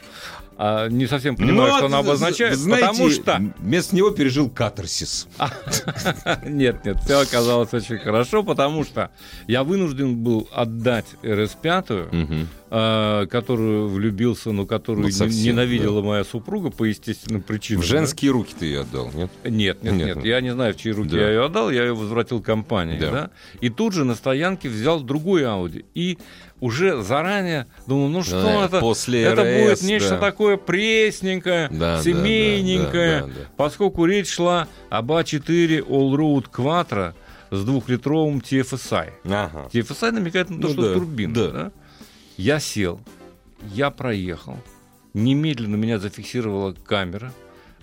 А 0.62 0.88
не 0.88 1.06
совсем 1.06 1.36
понимаю, 1.36 1.72
что 1.76 1.86
оно 1.86 1.96
а, 1.96 2.00
обозначает, 2.00 2.54
знаете, 2.58 2.88
потому 2.88 3.08
что... 3.08 3.42
вместо 3.60 3.96
него 3.96 4.10
пережил 4.10 4.50
катарсис. 4.50 5.26
Нет, 6.44 6.84
нет, 6.84 6.98
все 7.02 7.22
оказалось 7.22 7.72
очень 7.72 7.96
хорошо, 7.96 8.42
потому 8.42 8.84
что 8.84 9.10
я 9.46 9.64
вынужден 9.64 10.16
был 10.18 10.50
отдать 10.52 11.06
РС-5, 11.22 12.14
Мгм. 12.14 12.48
э, 12.70 13.26
которую 13.30 13.88
влюбился, 13.88 14.52
но 14.52 14.66
которую 14.66 15.06
Ну, 15.06 15.10
совсем, 15.10 15.44
ненавидела 15.44 16.02
моя 16.02 16.24
супруга 16.24 16.68
по 16.68 16.84
естественным 16.84 17.40
причинам. 17.40 17.80
В 17.80 17.86
да. 17.86 17.92
женские 17.92 18.30
руки 18.32 18.54
ты 18.58 18.66
ее 18.66 18.80
отдал, 18.82 19.10
нет? 19.14 19.30
Нет, 19.44 19.82
нет, 19.82 19.94
Нет, 19.94 20.06
нет, 20.08 20.16
ну. 20.16 20.24
Я 20.24 20.42
не 20.42 20.52
знаю, 20.52 20.74
в 20.74 20.76
чьи 20.76 20.92
руки 20.92 21.08
Да. 21.08 21.20
я 21.20 21.28
ее 21.28 21.44
отдал, 21.46 21.70
я 21.70 21.84
ее 21.84 21.94
возвратил 21.94 22.42
компании. 22.42 22.98
Да. 22.98 23.10
Да. 23.10 23.30
И 23.62 23.70
тут 23.70 23.94
же 23.94 24.04
на 24.04 24.14
стоянке 24.14 24.68
взял 24.68 25.00
другой 25.00 25.44
Audi. 25.44 25.86
И 25.94 26.18
уже 26.60 27.02
заранее 27.02 27.66
думал, 27.86 28.08
ну 28.08 28.22
что 28.22 28.42
Да, 28.42 28.64
это? 28.66 28.80
после 28.80 29.22
это 29.22 29.42
РС, 29.42 29.80
будет 29.80 29.88
нечто 29.88 30.10
да. 30.10 30.18
такое 30.18 30.56
пресненькое, 30.56 31.68
Да, 31.70 31.96
да, 31.96 32.02
семейненькое. 32.02 33.20
да, 33.20 33.26
да, 33.26 33.32
да, 33.32 33.40
да. 33.40 33.48
Поскольку 33.56 34.04
речь 34.04 34.28
шла 34.30 34.68
об 34.90 35.10
А4 35.12 35.86
Allroad 35.86 36.50
Quattro 36.50 37.14
с 37.50 37.64
двухлитровым 37.64 38.38
TFSI. 38.38 39.10
Ага. 39.24 39.68
TFSI 39.72 40.10
намекает 40.12 40.50
на 40.50 40.60
то, 40.60 40.68
Ну 40.68 40.72
что 40.74 40.82
да, 40.88 40.94
турбина. 40.94 41.34
да. 41.34 41.48
да? 41.50 41.72
Я 42.36 42.60
сел, 42.60 43.00
я 43.72 43.90
проехал. 43.90 44.56
Немедленно 45.14 45.74
меня 45.76 45.98
зафиксировала 45.98 46.72
камера. 46.72 47.32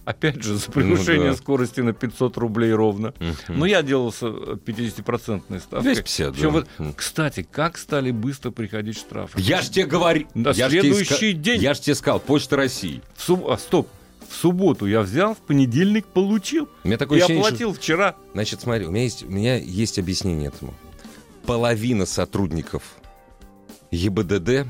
Опять 0.07 0.41
же, 0.41 0.55
за 0.55 0.71
превышение 0.71 1.31
Ну 1.31 1.35
да. 1.35 1.37
скорости 1.37 1.81
на 1.81 1.91
500 1.91 2.37
рублей 2.37 2.71
ровно. 2.71 3.13
Мгм. 3.19 3.35
Но 3.59 3.65
я 3.65 3.81
делал 3.81 4.13
с 4.13 4.19
э, 4.21 4.55
50% 4.65 5.59
ставкой. 5.59 5.81
250, 5.95 6.33
Причем 6.33 6.53
да. 6.53 6.65
вот, 6.77 6.95
кстати, 6.95 7.43
как 7.51 7.77
стали 7.77 8.11
быстро 8.11 8.51
приходить 8.51 8.97
штрафы? 8.97 9.37
Я 9.41 9.61
ж 9.61 9.67
тебе 9.67 9.85
говорю. 9.85 10.25
На 10.33 10.51
я 10.51 10.69
следующий 10.69 11.33
ска- 11.33 11.41
день. 11.41 11.61
Я 11.61 11.73
ж 11.73 11.79
тебе 11.81 11.95
сказал, 11.95 12.21
Почта 12.21 12.55
России. 12.55 13.01
В 13.17 13.29
суб- 13.29 13.51
а, 13.51 13.57
стоп. 13.57 13.89
В 14.29 14.33
субботу 14.33 14.85
я 14.85 15.01
взял, 15.01 15.35
в 15.35 15.39
понедельник 15.39 16.05
получил. 16.05 16.69
У 16.85 16.87
меня 16.87 16.97
такое 16.97 17.17
и 17.17 17.21
ощущение, 17.21 17.43
что- 17.43 17.47
оплатил 17.49 17.73
вчера. 17.73 18.15
Значит, 18.33 18.61
смотри, 18.61 18.85
у 18.85 18.91
меня 18.91 19.03
есть, 19.03 19.23
у 19.23 19.29
меня 19.29 19.57
есть 19.57 19.99
объяснение 19.99 20.47
этому. 20.47 20.73
Половина 21.45 22.05
сотрудников 22.05 22.83
ЕБДД 23.91 24.67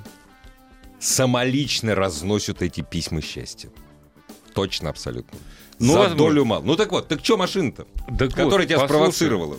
самолично 0.99 1.93
разносят 1.95 2.61
эти 2.63 2.81
письма 2.81 3.21
счастья. 3.21 3.69
Точно, 4.57 4.89
абсолютно. 4.89 5.37
Ну, 5.79 5.93
За 5.93 5.99
возможно. 5.99 6.17
долю 6.17 6.45
мало. 6.45 6.63
Ну 6.63 6.75
так 6.75 6.91
вот, 6.91 7.07
так 7.07 7.23
что 7.23 7.37
машина-то, 7.37 7.85
Так 8.17 8.29
которая 8.31 8.49
вот, 8.59 8.63
тебя 8.65 8.79
послушай, 8.79 8.87
спровоцировала? 8.87 9.57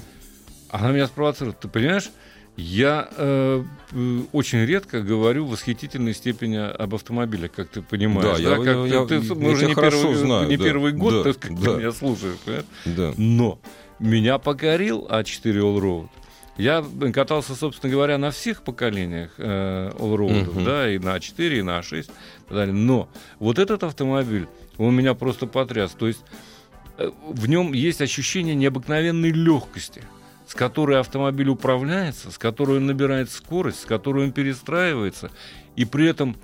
Она 0.70 0.90
меня 0.90 1.06
спровоцирует. 1.06 1.60
Ты 1.60 1.68
понимаешь, 1.68 2.10
я 2.56 3.08
э, 3.16 3.62
э, 3.92 4.20
очень 4.32 4.64
редко 4.66 5.00
говорю 5.00 5.44
в 5.46 5.50
восхитительной 5.50 6.12
степени 6.14 6.56
об 6.56 6.94
автомобилях, 6.96 7.52
как 7.52 7.68
ты 7.68 7.82
понимаешь. 7.82 8.38
Да, 8.38 8.42
я- 8.50 8.56
как 8.56 8.66
я- 8.66 8.72
ты, 8.82 8.88
я- 8.88 9.06
ты- 9.06 9.26
я 9.28 9.34
мы 9.36 9.50
уже 9.52 9.66
тебя 9.66 9.68
не, 9.68 9.90
первый, 9.90 10.14
знаю, 10.16 10.48
не 10.48 10.56
да, 10.56 10.64
первый 10.64 10.92
год 10.92 11.14
да, 11.24 11.32
ты, 11.32 11.38
как 11.38 11.60
да. 11.62 11.76
меня 11.76 11.92
слушаешь. 11.92 12.36
понимаешь? 12.44 12.66
Да. 12.84 13.12
Но 13.16 13.60
меня 14.00 14.38
покорил 14.38 15.06
А4 15.08 15.54
Allroad. 15.60 16.08
Я 16.56 16.84
катался, 17.14 17.54
собственно 17.54 17.92
говоря, 17.92 18.18
на 18.18 18.32
всех 18.32 18.62
поколениях 18.64 19.30
э, 19.38 19.92
Allroad, 19.96 20.50
Мгм. 20.50 20.64
да, 20.64 20.90
и 20.92 20.98
на 20.98 21.16
А4, 21.16 21.58
и 21.60 21.62
на 21.62 21.78
А6, 21.78 22.00
и 22.00 22.02
так 22.48 22.56
далее. 22.56 22.74
Но 22.74 23.08
вот 23.38 23.60
этот 23.60 23.84
автомобиль, 23.84 24.48
он 24.78 24.94
меня 24.94 25.14
просто 25.14 25.46
потряс. 25.46 25.92
То 25.92 26.06
есть 26.06 26.24
э, 26.98 27.10
в 27.28 27.48
нем 27.48 27.72
есть 27.72 28.00
ощущение 28.00 28.54
необыкновенной 28.54 29.30
легкости, 29.32 30.02
с 30.46 30.54
которой 30.54 30.98
автомобиль 31.00 31.48
управляется, 31.48 32.30
с 32.30 32.38
которой 32.38 32.78
он 32.78 32.86
набирает 32.86 33.30
скорость, 33.30 33.80
с 33.82 33.84
которой 33.84 34.24
он 34.24 34.32
перестраивается, 34.32 35.30
и 35.76 35.84
при 35.84 36.06
этом 36.08 36.36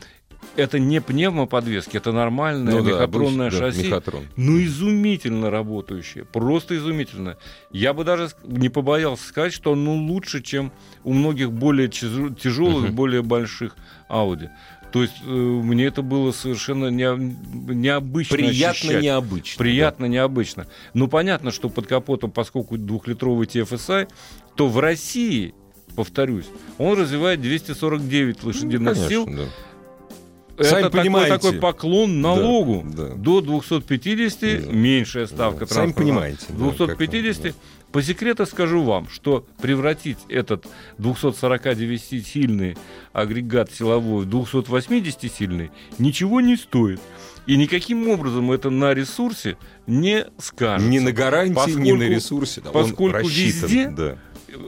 это 0.56 0.78
не 0.78 1.00
пневмоподвески, 1.00 1.96
это 1.96 2.12
нормальное 2.12 2.74
Ну 2.74 2.82
да, 2.84 2.90
мехатронное 2.90 3.50
да, 3.50 3.58
шасси, 3.58 3.86
мехатрон. 3.86 4.24
ну, 4.36 4.62
изумительно 4.62 5.50
работающее, 5.50 6.26
просто 6.26 6.76
изумительно. 6.76 7.38
Я 7.70 7.94
бы 7.94 8.04
даже 8.04 8.28
не 8.44 8.68
побоялся 8.68 9.26
сказать, 9.26 9.54
что 9.54 9.72
оно 9.72 9.94
лучше, 9.94 10.42
чем 10.42 10.70
у 11.02 11.14
многих 11.14 11.50
более 11.50 11.88
тяжелых, 11.88 12.84
Мгм. 12.88 12.94
более 12.94 13.22
больших 13.22 13.74
Audi. 14.10 14.50
То 14.94 15.02
есть 15.02 15.14
э, 15.26 15.28
мне 15.28 15.86
это 15.86 16.02
было 16.02 16.30
совершенно 16.30 16.86
не- 16.86 17.34
необычно 17.74 18.36
Приятно 18.36 18.70
ощущать. 18.70 19.02
необычно. 19.02 19.58
Приятно, 19.58 20.04
необычно. 20.04 20.68
Ну, 20.94 21.08
понятно, 21.08 21.50
что 21.50 21.68
под 21.68 21.88
капотом, 21.88 22.30
поскольку 22.30 22.78
двухлитровый 22.78 23.48
TFSI, 23.48 24.06
то 24.54 24.68
в 24.68 24.78
России, 24.78 25.52
повторюсь, 25.96 26.46
он 26.78 26.96
развивает 26.96 27.40
249 27.40 28.38
Ну, 28.44 28.46
лошадиных 28.50 28.92
конечно, 28.94 29.08
сил. 29.08 29.26
да. 29.26 29.42
Это 30.56 30.64
Сами 30.70 30.82
такой, 30.82 31.00
понимаете. 31.00 31.34
такой 31.36 31.52
поклон 31.58 32.20
налогу. 32.20 32.84
Да, 32.94 33.08
да. 33.08 33.14
До 33.14 33.40
250 33.40 34.40
Да. 34.66 34.72
меньшая 34.72 35.26
ставка 35.26 35.66
Да, 35.66 35.66
сами 35.66 35.92
транспорта. 35.92 36.00
понимаете, 36.00 36.46
да, 36.48 36.54
250 36.54 37.42
как, 37.42 37.54
По 37.92 38.02
секрету 38.02 38.44
скажу 38.46 38.82
вам, 38.82 39.08
что 39.08 39.46
превратить 39.60 40.18
этот 40.28 40.66
249-сильный 40.98 42.76
агрегат 43.12 43.72
силовой 43.72 44.24
в 44.24 44.28
280-сильный 44.28 45.70
ничего 45.98 46.40
не 46.40 46.56
стоит. 46.56 47.00
И 47.46 47.56
никаким 47.56 48.08
образом 48.08 48.50
это 48.52 48.70
на 48.70 48.94
ресурсе 48.94 49.56
не 49.86 50.26
скажется. 50.38 50.88
Ни 50.88 50.98
на 50.98 51.12
гарантии, 51.12 51.52
ни 51.52 51.54
Поскольку- 51.90 51.96
на 51.96 52.02
ресурсе. 52.08 52.60
да, 52.62 52.70
он 52.70 52.72
поскольку 52.72 53.18
рассчитан, 53.18 53.68
везде 53.68 53.88
да, 53.90 54.18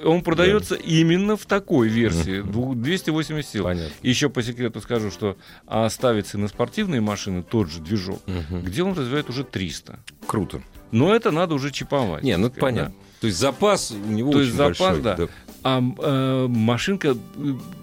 Он 0.05 0.23
продается 0.23 0.75
именно 0.75 1.37
в 1.37 1.47
такой 1.47 1.89
версии, 1.89 2.41
Мгм. 2.41 2.51
дву- 2.51 2.75
280 2.75 3.51
сил. 3.51 3.65
понятно. 3.65 3.93
Еще 4.03 4.29
по 4.29 4.43
секрету 4.43 4.81
скажу, 4.81 5.11
что 5.11 5.37
а, 5.67 5.89
ставится 5.91 6.39
на 6.39 6.49
спортивные 6.49 7.01
машины 7.01 7.43
тот 7.43 7.71
же 7.71 7.81
движок, 7.81 8.21
Мгм. 8.27 8.63
где 8.63 8.83
он 8.83 8.93
развивает 8.95 9.29
уже 9.31 9.45
300. 9.45 9.99
Круто. 10.27 10.63
Но 10.93 11.15
это 11.15 11.31
надо 11.31 11.55
уже 11.55 11.71
чиповать. 11.71 12.23
Не, 12.23 12.37
ну 12.37 12.47
это 12.49 12.61
понятно. 12.61 12.95
То 13.21 13.27
есть 13.29 13.39
запас 13.39 13.91
у 13.91 13.97
него 14.13 14.31
То 14.31 14.39
очень 14.39 14.47
есть 14.47 14.57
запас, 14.57 14.99
большой. 14.99 15.03
да. 15.03 15.29
А 15.63 15.81
э, 15.81 16.47
машинка 16.49 17.17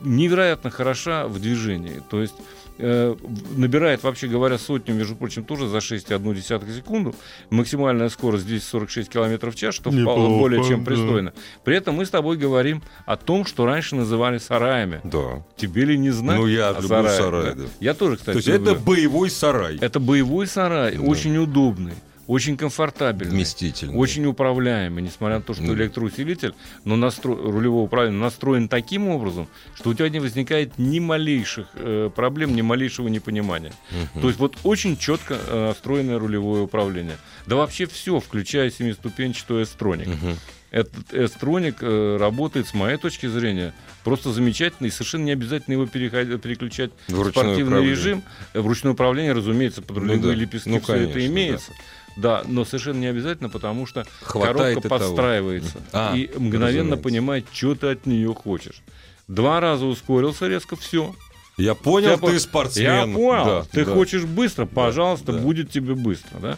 невероятно 0.03 0.69
хороша 0.69 1.27
в 1.27 1.39
движении. 1.39 2.01
То 2.09 2.21
есть 2.21 2.35
э, 2.77 3.15
набирает, 3.55 4.03
вообще 4.03 4.27
говоря, 4.27 4.57
сотню, 4.57 4.95
между 4.95 5.15
прочим, 5.15 5.43
тоже 5.43 5.67
за 5.67 5.77
6,1 5.77 6.75
секунду. 6.75 7.15
Максимальная 7.49 8.09
скорость 8.09 8.45
246 8.47 9.09
км 9.09 9.51
в 9.51 9.55
час, 9.55 9.75
что 9.75 9.89
вполне- 9.91 10.01
Неплохо, 10.01 10.39
более 10.39 10.63
чем 10.63 10.83
да. 10.83 10.85
пристойно. 10.91 11.33
При 11.63 11.75
этом 11.75 11.95
мы 11.95 12.05
с 12.05 12.09
тобой 12.09 12.37
говорим 12.37 12.81
о 13.05 13.15
том, 13.15 13.45
что 13.45 13.65
раньше 13.65 13.95
называли 13.95 14.37
сараями. 14.37 15.01
Да. 15.03 15.43
Тебе 15.55 15.85
ли 15.85 15.97
не 15.97 16.11
знать? 16.11 16.37
Ну, 16.39 16.47
я 16.47 16.71
люблю 16.71 16.87
сарае, 16.87 17.17
сарай, 17.17 17.55
да. 17.55 17.63
Я 17.79 17.93
тоже, 17.93 18.17
кстати, 18.17 18.33
То 18.33 18.37
есть 18.37 18.47
люблю. 18.47 18.71
это 18.73 18.79
боевой 18.81 19.29
сарай. 19.29 19.77
Это 19.79 19.99
боевой 19.99 20.47
сарай, 20.47 20.95
Да. 20.95 21.01
очень 21.03 21.37
удобный, 21.37 21.93
очень 22.27 22.57
комфортабельный. 22.57 23.33
Вместительный. 23.35 23.95
Очень 23.95 24.25
управляемый, 24.25 25.03
несмотря 25.03 25.37
на 25.37 25.41
то, 25.41 25.53
что 25.53 25.63
Ну. 25.63 25.73
электроусилитель, 25.73 26.53
но 26.85 26.95
настро... 26.95 27.35
рулевого 27.35 27.83
управления 27.83 28.17
настроен 28.17 28.67
таким 28.67 29.07
образом, 29.07 29.47
что 29.75 29.89
у 29.89 29.93
тебя 29.93 30.09
не 30.09 30.19
возникает 30.19 30.77
ни 30.77 30.99
малейших 30.99 31.67
э, 31.75 32.09
проблем, 32.15 32.55
ни 32.55 32.61
малейшего 32.61 33.07
непонимания. 33.07 33.73
Мгм. 33.91 34.21
То 34.21 34.27
есть 34.27 34.39
вот 34.39 34.57
очень 34.63 34.97
четко 34.97 35.37
э, 35.39 35.67
настроенное 35.67 36.19
рулевое 36.19 36.63
управление. 36.63 37.17
Да 37.45 37.55
вообще 37.55 37.85
все, 37.85 38.19
включая 38.19 38.69
семиступенчатую 38.71 39.61
S-Tronic. 39.63 40.07
Мгм. 40.09 40.37
Этот 40.71 41.13
S-Tronic 41.13 41.75
э, 41.81 42.17
работает, 42.17 42.67
с 42.67 42.73
моей 42.73 42.97
точки 42.97 43.27
зрения, 43.27 43.75
просто 44.03 44.31
замечательно, 44.31 44.87
и 44.87 44.89
совершенно 44.89 45.23
не 45.25 45.31
обязательно 45.31 45.73
его 45.73 45.85
переход- 45.85 46.41
переключать 46.41 46.89
В 47.07 47.29
спортивный 47.29 47.63
управление. 47.63 47.91
режим. 47.91 48.23
Э, 48.53 48.61
В 48.61 48.67
ручное 48.67 48.93
управление, 48.93 49.33
разумеется, 49.33 49.81
под 49.83 49.97
Ну 49.97 50.01
рулевые 50.01 50.35
да. 50.35 50.41
лепестки 50.41 50.69
Ну, 50.69 50.79
все 50.81 50.93
это 50.95 51.13
конечно, 51.13 51.31
имеется. 51.31 51.67
Да, 51.69 51.75
но 52.17 52.65
совершенно 52.65 52.99
не 52.99 53.07
обязательно, 53.07 53.49
потому 53.49 53.85
что 53.85 54.05
Хватает 54.21 54.57
коробка 54.57 54.89
того. 54.89 54.99
подстраивается 54.99 55.77
А, 55.91 56.15
и 56.15 56.27
мгновенно 56.37 56.67
разумеется. 56.95 56.97
понимает, 57.03 57.45
что 57.51 57.75
ты 57.75 57.87
от 57.87 58.05
нее 58.05 58.33
хочешь. 58.33 58.81
Два 59.27 59.59
раза 59.59 59.85
ускорился 59.85 60.47
резко, 60.47 60.75
все. 60.75 61.15
Я 61.57 61.75
понял, 61.75 62.09
Я 62.09 62.15
ты 62.17 62.21
по- 62.21 62.39
спортсмен. 62.39 62.85
Я 63.09 63.15
понял. 63.15 63.45
Да, 63.45 63.63
ты 63.71 63.85
да. 63.85 63.93
хочешь 63.93 64.23
быстро, 64.23 64.65
пожалуйста, 64.65 65.33
да. 65.33 65.39
будет 65.39 65.69
тебе 65.69 65.93
быстро, 65.93 66.39
да? 66.39 66.57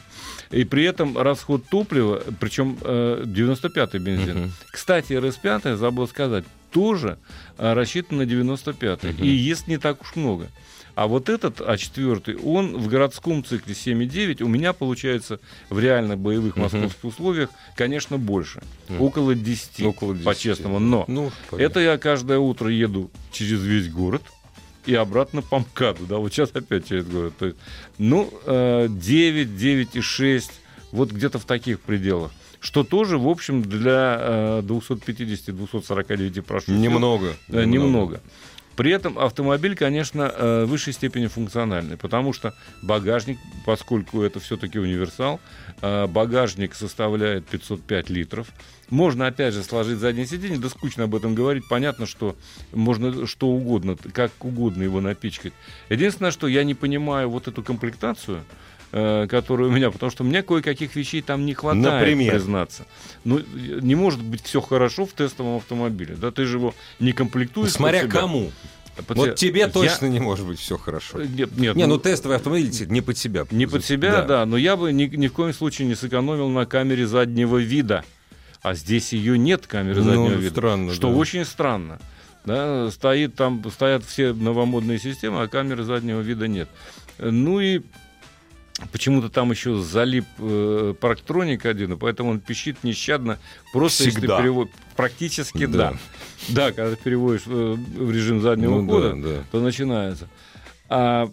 И 0.52 0.64
при 0.64 0.86
этом 0.86 1.18
расход 1.18 1.66
топлива, 1.70 2.24
причем 2.40 2.78
э, 2.82 3.24
95-й 3.26 4.00
бензин. 4.00 4.38
Мгм. 4.40 4.52
Кстати, 4.72 5.12
РС-5, 5.14 5.62
я 5.66 5.76
забыл 5.78 6.08
сказать, 6.08 6.46
тоже 6.72 7.18
э, 7.58 7.74
рассчитан 7.74 8.20
на 8.20 8.22
95-й. 8.24 9.12
Мгм. 9.14 9.24
И 9.24 9.28
ест 9.28 9.68
не 9.68 9.78
так 9.78 10.02
уж 10.02 10.16
много. 10.16 10.48
А 10.96 11.08
вот 11.08 11.28
этот 11.30 11.60
А4, 11.60 12.42
он 12.44 12.78
в 12.78 12.88
городском 12.88 13.44
цикле 13.44 13.74
7,9 13.74 14.42
у 14.44 14.48
меня 14.48 14.72
получается 14.74 15.40
в 15.70 15.78
реально 15.80 16.16
боевых 16.16 16.56
московских 16.56 17.04
условиях, 17.04 17.50
конечно, 17.76 18.18
больше. 18.18 18.62
Мгм. 18.90 19.02
Около 19.02 19.36
10, 19.36 19.82
Около 19.86 20.14
10. 20.14 20.26
по-честному. 20.26 20.80
Но 20.80 21.04
Ну, 21.08 21.32
это 21.52 21.80
я 21.82 21.98
каждое 21.98 22.40
утро 22.40 22.70
еду 22.70 23.12
через 23.32 23.62
весь 23.62 23.90
город 23.90 24.22
и 24.86 24.96
обратно 24.96 25.42
по 25.42 25.60
МКАДу, 25.60 26.06
да, 26.06 26.18
вот 26.18 26.32
сейчас 26.32 26.52
опять 26.54 26.88
через 26.88 27.06
город. 27.06 27.34
То 27.38 27.48
есть, 27.48 27.58
ну, 27.98 28.32
э, 28.46 28.88
9, 28.90 29.48
9,6, 29.50 30.52
вот 30.92 31.12
где-то 31.12 31.40
в 31.40 31.46
таких 31.46 31.82
пределах. 31.82 32.32
Что 32.62 32.84
тоже, 32.84 33.18
в 33.18 33.28
общем, 33.28 33.62
для 33.62 34.18
э, 34.20 34.62
250-249 34.64 36.42
прошу. 36.42 36.68
сил, 36.68 36.76
немного. 36.76 37.34
э, 37.50 37.66
немного. 37.66 38.22
При 38.76 38.92
этом 38.92 39.18
автомобиль, 39.18 39.76
конечно, 39.76 40.24
э, 40.24 40.66
в 40.66 40.70
высшей 40.70 40.94
степени 40.94 41.28
функциональный, 41.28 41.98
потому 41.98 42.34
что 42.34 42.54
багажник, 42.82 43.38
поскольку 43.66 44.22
это 44.22 44.40
все-таки 44.40 44.80
универсал, 44.80 45.40
э, 45.82 46.08
багажник 46.08 46.76
составляет 46.76 47.46
505 47.46 48.10
литров. 48.10 48.48
Можно, 48.90 49.28
опять 49.28 49.54
же, 49.54 49.64
сложить 49.64 49.98
заднее 49.98 50.28
сиденье, 50.28 50.60
да 50.60 50.70
скучно 50.70 51.06
об 51.06 51.16
этом 51.16 51.36
говорить. 51.36 51.68
Понятно, 51.68 52.06
что 52.06 52.36
можно 52.72 53.26
что 53.26 53.48
угодно, 53.48 53.96
как 54.14 54.32
угодно 54.44 54.84
его 54.84 55.02
напичкать. 55.02 55.54
Единственное, 55.90 56.32
что 56.32 56.48
я 56.48 56.64
не 56.64 56.76
понимаю 56.76 57.30
вот 57.30 57.48
эту 57.48 57.64
комплектацию, 57.64 58.44
э, 58.98 59.28
которые 59.28 59.68
у 59.68 59.72
меня, 59.72 59.92
потому 59.92 60.10
что 60.10 60.24
мне 60.24 60.42
кое-каких 60.42 60.96
вещей 60.96 61.22
там 61.22 61.46
не 61.46 61.54
хватает, 61.54 61.84
Например? 61.84 62.32
признаться. 62.34 62.86
Ну, 63.26 63.42
не 63.82 63.94
может 63.94 64.24
быть 64.24 64.42
все 64.42 64.62
хорошо 64.62 65.06
в 65.06 65.12
тестовом 65.12 65.58
автомобиле. 65.58 66.16
Да, 66.16 66.32
ты 66.32 66.46
же 66.46 66.58
его 66.58 66.74
не 67.02 67.12
комплектуешь. 67.12 67.74
Смотря 67.74 68.08
кому. 68.08 68.52
Под 69.08 69.18
Вот 69.18 69.36
тебе 69.36 69.60
Я- 69.62 69.68
точно 69.68 70.06
не 70.06 70.22
может 70.22 70.48
быть 70.48 70.58
все 70.58 70.78
хорошо. 70.78 71.22
Нет, 71.22 71.58
нет, 71.58 71.76
Не, 71.76 71.86
ну, 71.86 71.96
ну 71.96 72.00
тестовый 72.00 72.38
автомобиль 72.38 72.72
не 72.88 73.02
под 73.02 73.18
себя. 73.18 73.46
не 73.52 73.66
под 73.68 73.84
себя, 73.84 74.22
да. 74.22 74.46
но 74.46 74.56
я 74.56 74.78
бы 74.78 74.94
ни, 74.94 75.04
ни 75.04 75.28
в 75.28 75.34
коем 75.34 75.54
случае 75.54 75.90
не 75.90 75.96
сэкономил 75.96 76.48
на 76.48 76.66
камере 76.66 77.06
заднего 77.06 77.58
вида. 77.58 78.06
А 78.62 78.74
здесь 78.74 79.12
ее 79.12 79.38
нет, 79.38 79.68
камеры 79.68 80.02
Ну, 80.02 80.04
заднего 80.10 80.40
вида. 80.40 80.52
странно, 80.52 80.94
Что 80.94 81.10
да. 81.10 81.16
очень 81.18 81.44
странно. 81.44 82.00
Да, 82.46 82.90
стоит 82.90 83.36
там, 83.36 83.62
стоят 83.70 84.06
все 84.06 84.32
новомодные 84.32 84.98
системы, 85.00 85.42
а 85.42 85.48
камеры 85.50 85.84
заднего 85.84 86.22
вида 86.22 86.48
нет. 86.48 86.70
Ну 87.20 87.60
и 87.60 87.82
почему-то 88.92 89.30
там 89.30 89.52
еще 89.52 89.82
залип 89.82 90.26
э, 90.38 90.94
парктроник 91.00 91.66
один, 91.66 91.94
и 91.94 91.98
поэтому 91.98 92.32
он 92.32 92.40
пищит 92.40 92.84
нещадно. 92.84 93.40
Просто 93.72 94.04
Всегда. 94.04 94.28
если 94.34 94.42
перевод... 94.44 94.70
Практически 94.96 95.66
Да. 95.66 95.92
да. 95.92 95.98
Да, 96.50 96.72
когда 96.72 96.96
ты 96.96 97.04
переводишь 97.04 97.44
э, 97.48 97.50
в 97.50 98.12
режим 98.12 98.42
заднего 98.42 98.82
Ну 98.82 98.88
хода, 98.88 99.14
да, 99.14 99.30
да. 99.30 99.44
то 99.52 99.60
начинается. 99.60 100.28
А, 100.90 101.30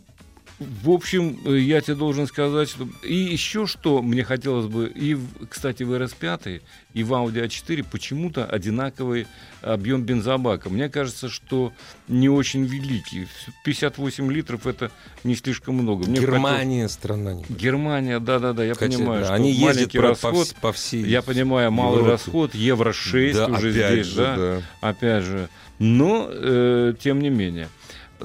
в 0.82 0.90
общем, 0.90 1.38
э, 1.44 1.58
я 1.58 1.80
тебе 1.80 1.94
должен 1.96 2.26
сказать, 2.26 2.68
что... 2.70 2.88
И 3.02 3.14
еще 3.14 3.66
что 3.66 4.02
мне 4.02 4.24
хотелось 4.24 4.66
бы, 4.66 4.90
и, 4.94 5.16
кстати, 5.48 5.82
в 5.82 5.92
RS5 5.92 6.62
и 6.94 7.02
в 7.04 7.12
Audi 7.12 7.44
A4 7.46 7.84
почему-то 7.90 8.44
одинаковый 8.44 9.26
объем 9.62 10.02
бензобака. 10.02 10.68
Мне 10.70 10.88
кажется, 10.88 11.28
что 11.28 11.72
не 12.08 12.28
очень 12.28 12.64
великий. 12.64 13.26
58 13.64 14.32
литров 14.32 14.66
это 14.66 14.90
не 15.24 15.34
слишком 15.36 15.76
много. 15.76 16.06
Мне 16.08 16.20
Германия 16.20 16.88
страна 16.88 17.32
не 17.34 17.42
хотелось- 17.42 17.62
Германия, 17.62 18.18
да-да-да, 18.20 18.64
я 18.64 18.74
понимаю, 18.74 19.20
да, 19.20 19.26
что 19.26 19.34
они 19.34 19.50
ездят 19.52 19.74
маленький 19.76 19.98
про- 19.98 20.08
расход. 20.08 20.32
по, 20.32 20.36
вс- 20.42 20.56
по 20.60 20.72
всей. 20.72 21.04
Я 21.06 21.22
понимаю, 21.22 21.70
малый 21.70 21.98
Европе. 21.98 22.12
расход, 22.12 22.54
евро 22.54 22.92
6 22.92 23.36
Да, 23.38 23.46
уже 23.46 23.70
здесь, 23.70 24.06
же, 24.06 24.16
да? 24.16 24.36
да. 24.36 24.62
опять 24.80 25.24
же. 25.24 25.48
Но, 25.78 26.28
э, 26.30 26.94
тем 27.02 27.20
не 27.20 27.30
менее. 27.30 27.68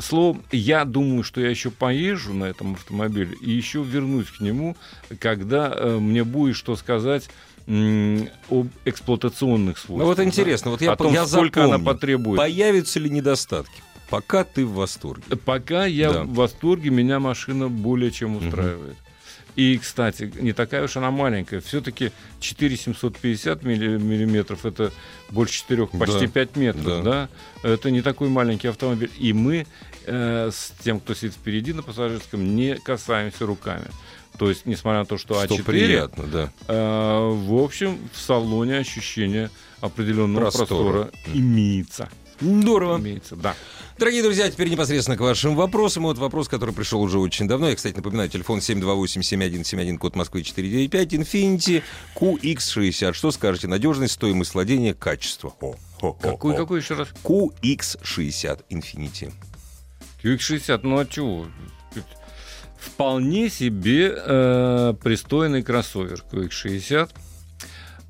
Словом, 0.02 0.44
я 0.52 0.86
думаю, 0.86 1.24
что 1.24 1.42
я 1.42 1.50
еще 1.50 1.72
поезжу 1.72 2.34
на 2.34 2.46
этом 2.46 2.74
автомобиле 2.74 3.36
и 3.42 3.52
еще 3.52 3.84
вернусь 3.84 4.28
к 4.28 4.40
нему, 4.40 4.76
когда 5.20 5.72
э, 5.76 5.98
мне 6.00 6.24
будет 6.24 6.56
что 6.56 6.76
сказать 6.76 7.30
об 7.68 8.68
эксплуатационных 8.86 9.78
свойствах. 9.78 10.00
Ну 10.00 10.06
вот 10.06 10.18
да. 10.18 10.24
интересно, 10.24 10.72
вот 10.72 10.82
я, 10.82 10.94
О 10.94 10.96
том, 10.96 11.14
я 11.14 11.26
сколько 11.26 11.62
она 11.66 11.74
запомню. 11.78 11.86
потребует. 11.94 12.38
Появятся 12.38 13.00
ли 13.00 13.10
недостатки? 13.10 13.84
Пока 14.10 14.46
ты 14.46 14.66
в 14.66 14.74
восторге. 14.74 15.24
Пока 15.36 15.86
я 15.86 16.14
Да. 16.14 16.24
в 16.24 16.34
восторге, 16.34 16.90
меня 16.92 17.20
машина 17.20 17.68
более 17.68 18.12
чем 18.12 18.38
устраивает. 18.38 18.96
И, 19.58 19.78
кстати, 19.80 20.32
не 20.40 20.54
такая 20.54 20.84
уж 20.86 20.96
она 20.98 21.12
маленькая. 21.12 21.60
Все-таки 21.62 22.12
4750 22.40 23.64
милли- 23.64 23.98
миллиметров, 23.98 24.66
это 24.66 24.92
больше 25.32 25.56
4, 25.56 25.88
почти 25.88 26.28
Да. 26.28 26.32
5 26.32 26.56
метров, 26.56 26.84
Да. 26.86 27.02
да. 27.02 27.30
Это 27.70 27.92
не 27.92 28.02
такой 28.02 28.30
маленький 28.30 28.68
автомобиль. 28.70 29.12
И 29.18 29.34
мы 29.34 29.66
э, 30.06 30.50
с 30.54 30.72
тем, 30.84 31.00
кто 31.02 31.14
сидит 31.14 31.34
впереди 31.34 31.74
на 31.74 31.84
пассажирском, 31.84 32.56
не 32.56 32.76
касаемся 32.76 33.46
руками. 33.46 33.88
То 34.38 34.48
есть, 34.50 34.66
несмотря 34.66 35.00
на 35.00 35.06
то, 35.06 35.18
что, 35.18 35.34
Что 35.44 35.56
А4, 35.56 35.64
приятно, 35.64 36.24
да. 36.28 36.52
э, 36.68 37.30
в 37.34 37.54
общем, 37.62 37.98
в 38.14 38.18
салоне 38.20 38.78
ощущение 38.78 39.50
определенного 39.82 40.44
Простора. 40.52 40.68
простора, 40.68 41.12
имеется. 41.34 42.10
Здорово. 42.40 42.98
Имеется, 43.00 43.36
да. 43.36 43.56
Дорогие 43.98 44.22
друзья, 44.22 44.50
теперь 44.52 44.70
непосредственно 44.70 45.18
к 45.18 45.22
вашим 45.22 45.56
вопросам. 45.56 46.04
Вот 46.04 46.18
вопрос, 46.20 46.48
который 46.48 46.74
пришел 46.74 47.02
уже 47.02 47.18
очень 47.20 47.48
давно. 47.48 47.70
Я, 47.70 47.76
кстати, 47.76 47.96
напоминаю, 47.96 48.30
телефон 48.30 48.60
728-7171, 48.60 49.98
код 49.98 50.16
Москвы 50.16 50.44
495, 50.44 51.14
Infinity 51.14 51.84
QX60. 52.16 53.14
Что 53.14 53.32
скажете? 53.32 53.68
Надежность, 53.68 54.14
стоимость 54.14 54.54
владения, 54.54 54.94
качество. 54.94 55.56
О, 55.62 55.76
о, 56.02 56.14
Какой, 56.14 56.54
о. 56.54 56.58
какой 56.58 56.80
еще 56.80 56.94
раз? 56.94 57.08
QX60 57.24 58.62
Infinity. 58.70 59.34
QX60, 60.24 60.80
ну 60.84 61.00
а 61.00 61.06
чего? 61.06 61.48
Вполне 62.80 63.50
себе 63.50 64.14
э, 64.16 64.94
пристойный 65.04 65.64
кроссовер 65.64 66.24
QX60. 66.32 67.10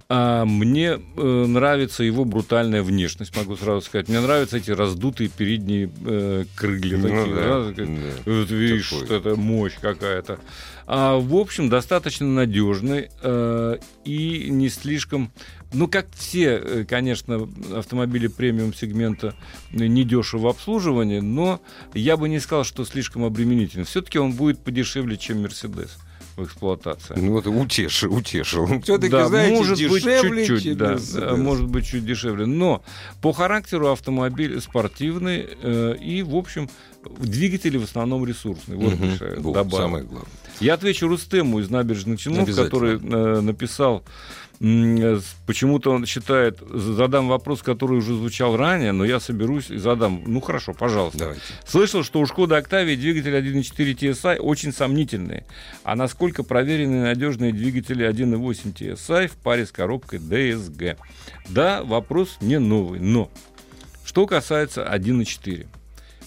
А 0.09 0.45
мне 0.45 0.99
э, 1.17 1.45
нравится 1.47 2.01
его 2.01 2.23
брутальная 2.23 2.81
внешность, 2.81 3.35
могу 3.35 3.57
сразу 3.57 3.81
сказать. 3.81 4.07
Мне 4.07 4.21
нравятся 4.21 4.55
эти 4.55 4.71
раздутые 4.71 5.29
передние 5.29 5.89
э, 6.05 6.45
крылья 6.55 6.97
Ну 6.97 7.09
такие, 7.09 7.35
да, 7.35 7.63
да, 7.63 7.71
да. 7.71 7.85
вот 8.25 8.49
видишь, 8.49 8.89
Такой. 8.89 9.05
что 9.05 9.15
это 9.15 9.35
мощь 9.35 9.75
какая-то. 9.81 10.39
А, 10.85 11.17
в 11.17 11.35
общем, 11.35 11.67
достаточно 11.67 12.25
надежный 12.25 13.09
э, 13.21 13.77
и 14.05 14.47
не 14.49 14.69
слишком... 14.69 15.33
Ну, 15.73 15.89
как 15.89 16.07
все, 16.15 16.61
э, 16.63 16.85
конечно, 16.85 17.49
автомобили 17.75 18.27
премиум-сегмента 18.27 19.35
недешево 19.73 20.43
в 20.43 20.47
обслуживании, 20.47 21.19
но 21.19 21.59
я 21.93 22.15
бы 22.15 22.29
не 22.29 22.39
сказал, 22.39 22.63
что 22.63 22.85
слишком 22.85 23.25
обременительный. 23.25 23.83
Все-таки 23.83 24.19
он 24.19 24.31
будет 24.31 24.59
подешевле, 24.59 25.17
чем 25.17 25.41
Мерседес 25.41 25.97
в 26.37 26.43
эксплуатации. 26.45 27.15
Ну 27.17 27.33
вот 27.33 27.47
утешил, 27.47 28.13
утешил. 28.15 28.65
Все-таки, 28.81 29.11
Да, 29.11 29.27
знаете, 29.27 29.55
может 29.57 29.77
быть 29.89 30.03
дешевле, 30.03 30.45
чуть-чуть, 30.45 30.63
чем 30.63 30.77
да, 30.77 31.35
может 31.35 31.67
быть 31.67 31.85
чуть 31.87 32.05
дешевле, 32.05 32.45
но 32.45 32.83
по 33.21 33.33
характеру 33.33 33.89
автомобиль 33.91 34.61
спортивный 34.61 35.47
э, 35.61 35.95
и, 35.99 36.21
в 36.21 36.35
общем, 36.35 36.69
двигатели 37.19 37.77
в 37.77 37.83
основном 37.83 38.25
ресурсные. 38.25 38.77
Вот 38.77 38.93
Вот, 39.39 39.53
добавка. 39.53 39.77
самое 39.77 40.03
главное. 40.03 40.31
Я 40.59 40.73
отвечу 40.73 41.07
Рустему 41.07 41.59
из 41.59 41.69
набережных 41.69 42.19
Челнов, 42.19 42.53
который 42.55 42.99
э, 42.99 43.41
написал, 43.41 44.03
почему-то 44.59 45.91
он 45.91 46.05
считает, 46.05 46.59
задам 46.69 47.27
вопрос, 47.27 47.61
который 47.61 47.97
уже 47.97 48.15
звучал 48.15 48.57
ранее, 48.57 48.91
но 48.91 49.05
я 49.05 49.19
соберусь 49.19 49.69
и 49.69 49.77
задам. 49.77 50.23
Ну 50.25 50.41
хорошо, 50.41 50.73
пожалуйста. 50.73 51.19
Давайте. 51.19 51.41
Слышал, 51.65 52.03
что 52.03 52.19
у 52.19 52.25
Шкода 52.25 52.57
Октавии 52.57 52.95
двигатели 52.95 53.37
1.4 53.37 53.95
TSI 53.95 54.37
очень 54.37 54.73
сомнительные. 54.73 55.45
А 55.83 55.95
насколько 55.95 56.43
проверенные 56.43 57.03
надежные 57.03 57.53
двигатели 57.53 58.07
1.8 58.07 58.73
TSI 58.73 59.27
в 59.27 59.37
паре 59.37 59.65
с 59.65 59.71
коробкой 59.71 60.19
DSG? 60.19 60.97
Да, 61.49 61.83
вопрос 61.83 62.37
не 62.41 62.57
новый, 62.57 62.99
но 62.99 63.29
что 64.05 64.25
касается 64.25 64.83
1.4. 64.83 65.67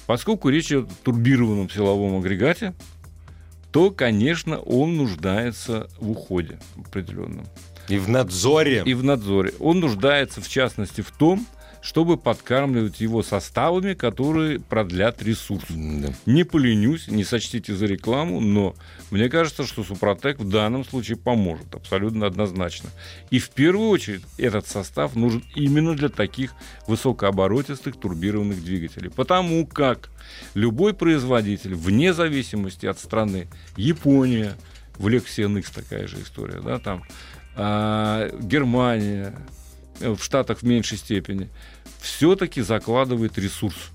Поскольку 0.06 0.48
речь 0.48 0.68
идет 0.68 0.86
о 0.86 1.04
турбированном 1.04 1.68
силовом 1.68 2.18
агрегате, 2.18 2.74
то, 3.72 3.90
конечно, 3.90 4.58
он 4.58 4.96
нуждается 4.96 5.88
в 5.98 6.10
уходе 6.10 6.58
определенном 6.76 7.46
И 7.90 7.98
в 7.98 8.08
надзоре. 8.08 8.82
и 8.84 8.94
в 8.94 9.04
надзоре. 9.04 9.52
Он 9.58 9.80
нуждается, 9.80 10.40
в 10.40 10.48
частности, 10.48 11.00
в 11.00 11.10
том, 11.10 11.46
чтобы 11.80 12.16
подкармливать 12.16 13.00
его 13.00 13.22
составами, 13.22 13.94
которые 13.94 14.60
продлят 14.60 15.22
ресурс. 15.22 15.64
Да. 15.70 16.12
Не 16.26 16.44
поленюсь, 16.44 17.08
не 17.08 17.24
сочтите 17.24 17.74
за 17.74 17.86
рекламу, 17.86 18.40
но 18.40 18.74
мне 19.10 19.28
кажется, 19.28 19.66
что 19.66 19.82
Супротек 19.82 20.38
в 20.38 20.48
данном 20.48 20.84
случае 20.84 21.16
поможет, 21.16 21.74
абсолютно 21.74 22.26
однозначно. 22.26 22.90
И 23.30 23.38
в 23.38 23.50
первую 23.50 23.88
очередь 23.88 24.22
этот 24.36 24.66
состав 24.66 25.16
нужен 25.16 25.42
именно 25.54 25.94
для 25.94 26.10
таких 26.10 26.52
высокооборотистых 26.86 27.98
турбированных 27.98 28.62
двигателей. 28.62 29.10
Потому 29.10 29.66
как 29.66 30.10
любой 30.54 30.92
производитель, 30.92 31.74
вне 31.74 32.12
зависимости 32.12 32.86
от 32.86 32.98
страны, 32.98 33.48
Япония, 33.76 34.56
в 34.98 35.06
Lexus 35.06 35.46
NX 35.46 35.74
такая 35.74 36.06
же 36.06 36.20
история, 36.20 36.60
да, 36.60 36.78
там, 36.78 37.04
а, 37.56 38.30
Германия, 38.40 39.34
э, 40.00 40.10
в 40.10 40.22
Штатах 40.22 40.58
в 40.58 40.62
меньшей 40.62 40.98
степени, 40.98 41.48
все-таки 42.00 42.62
закладывает 42.62 43.38
ресурс. 43.38 43.90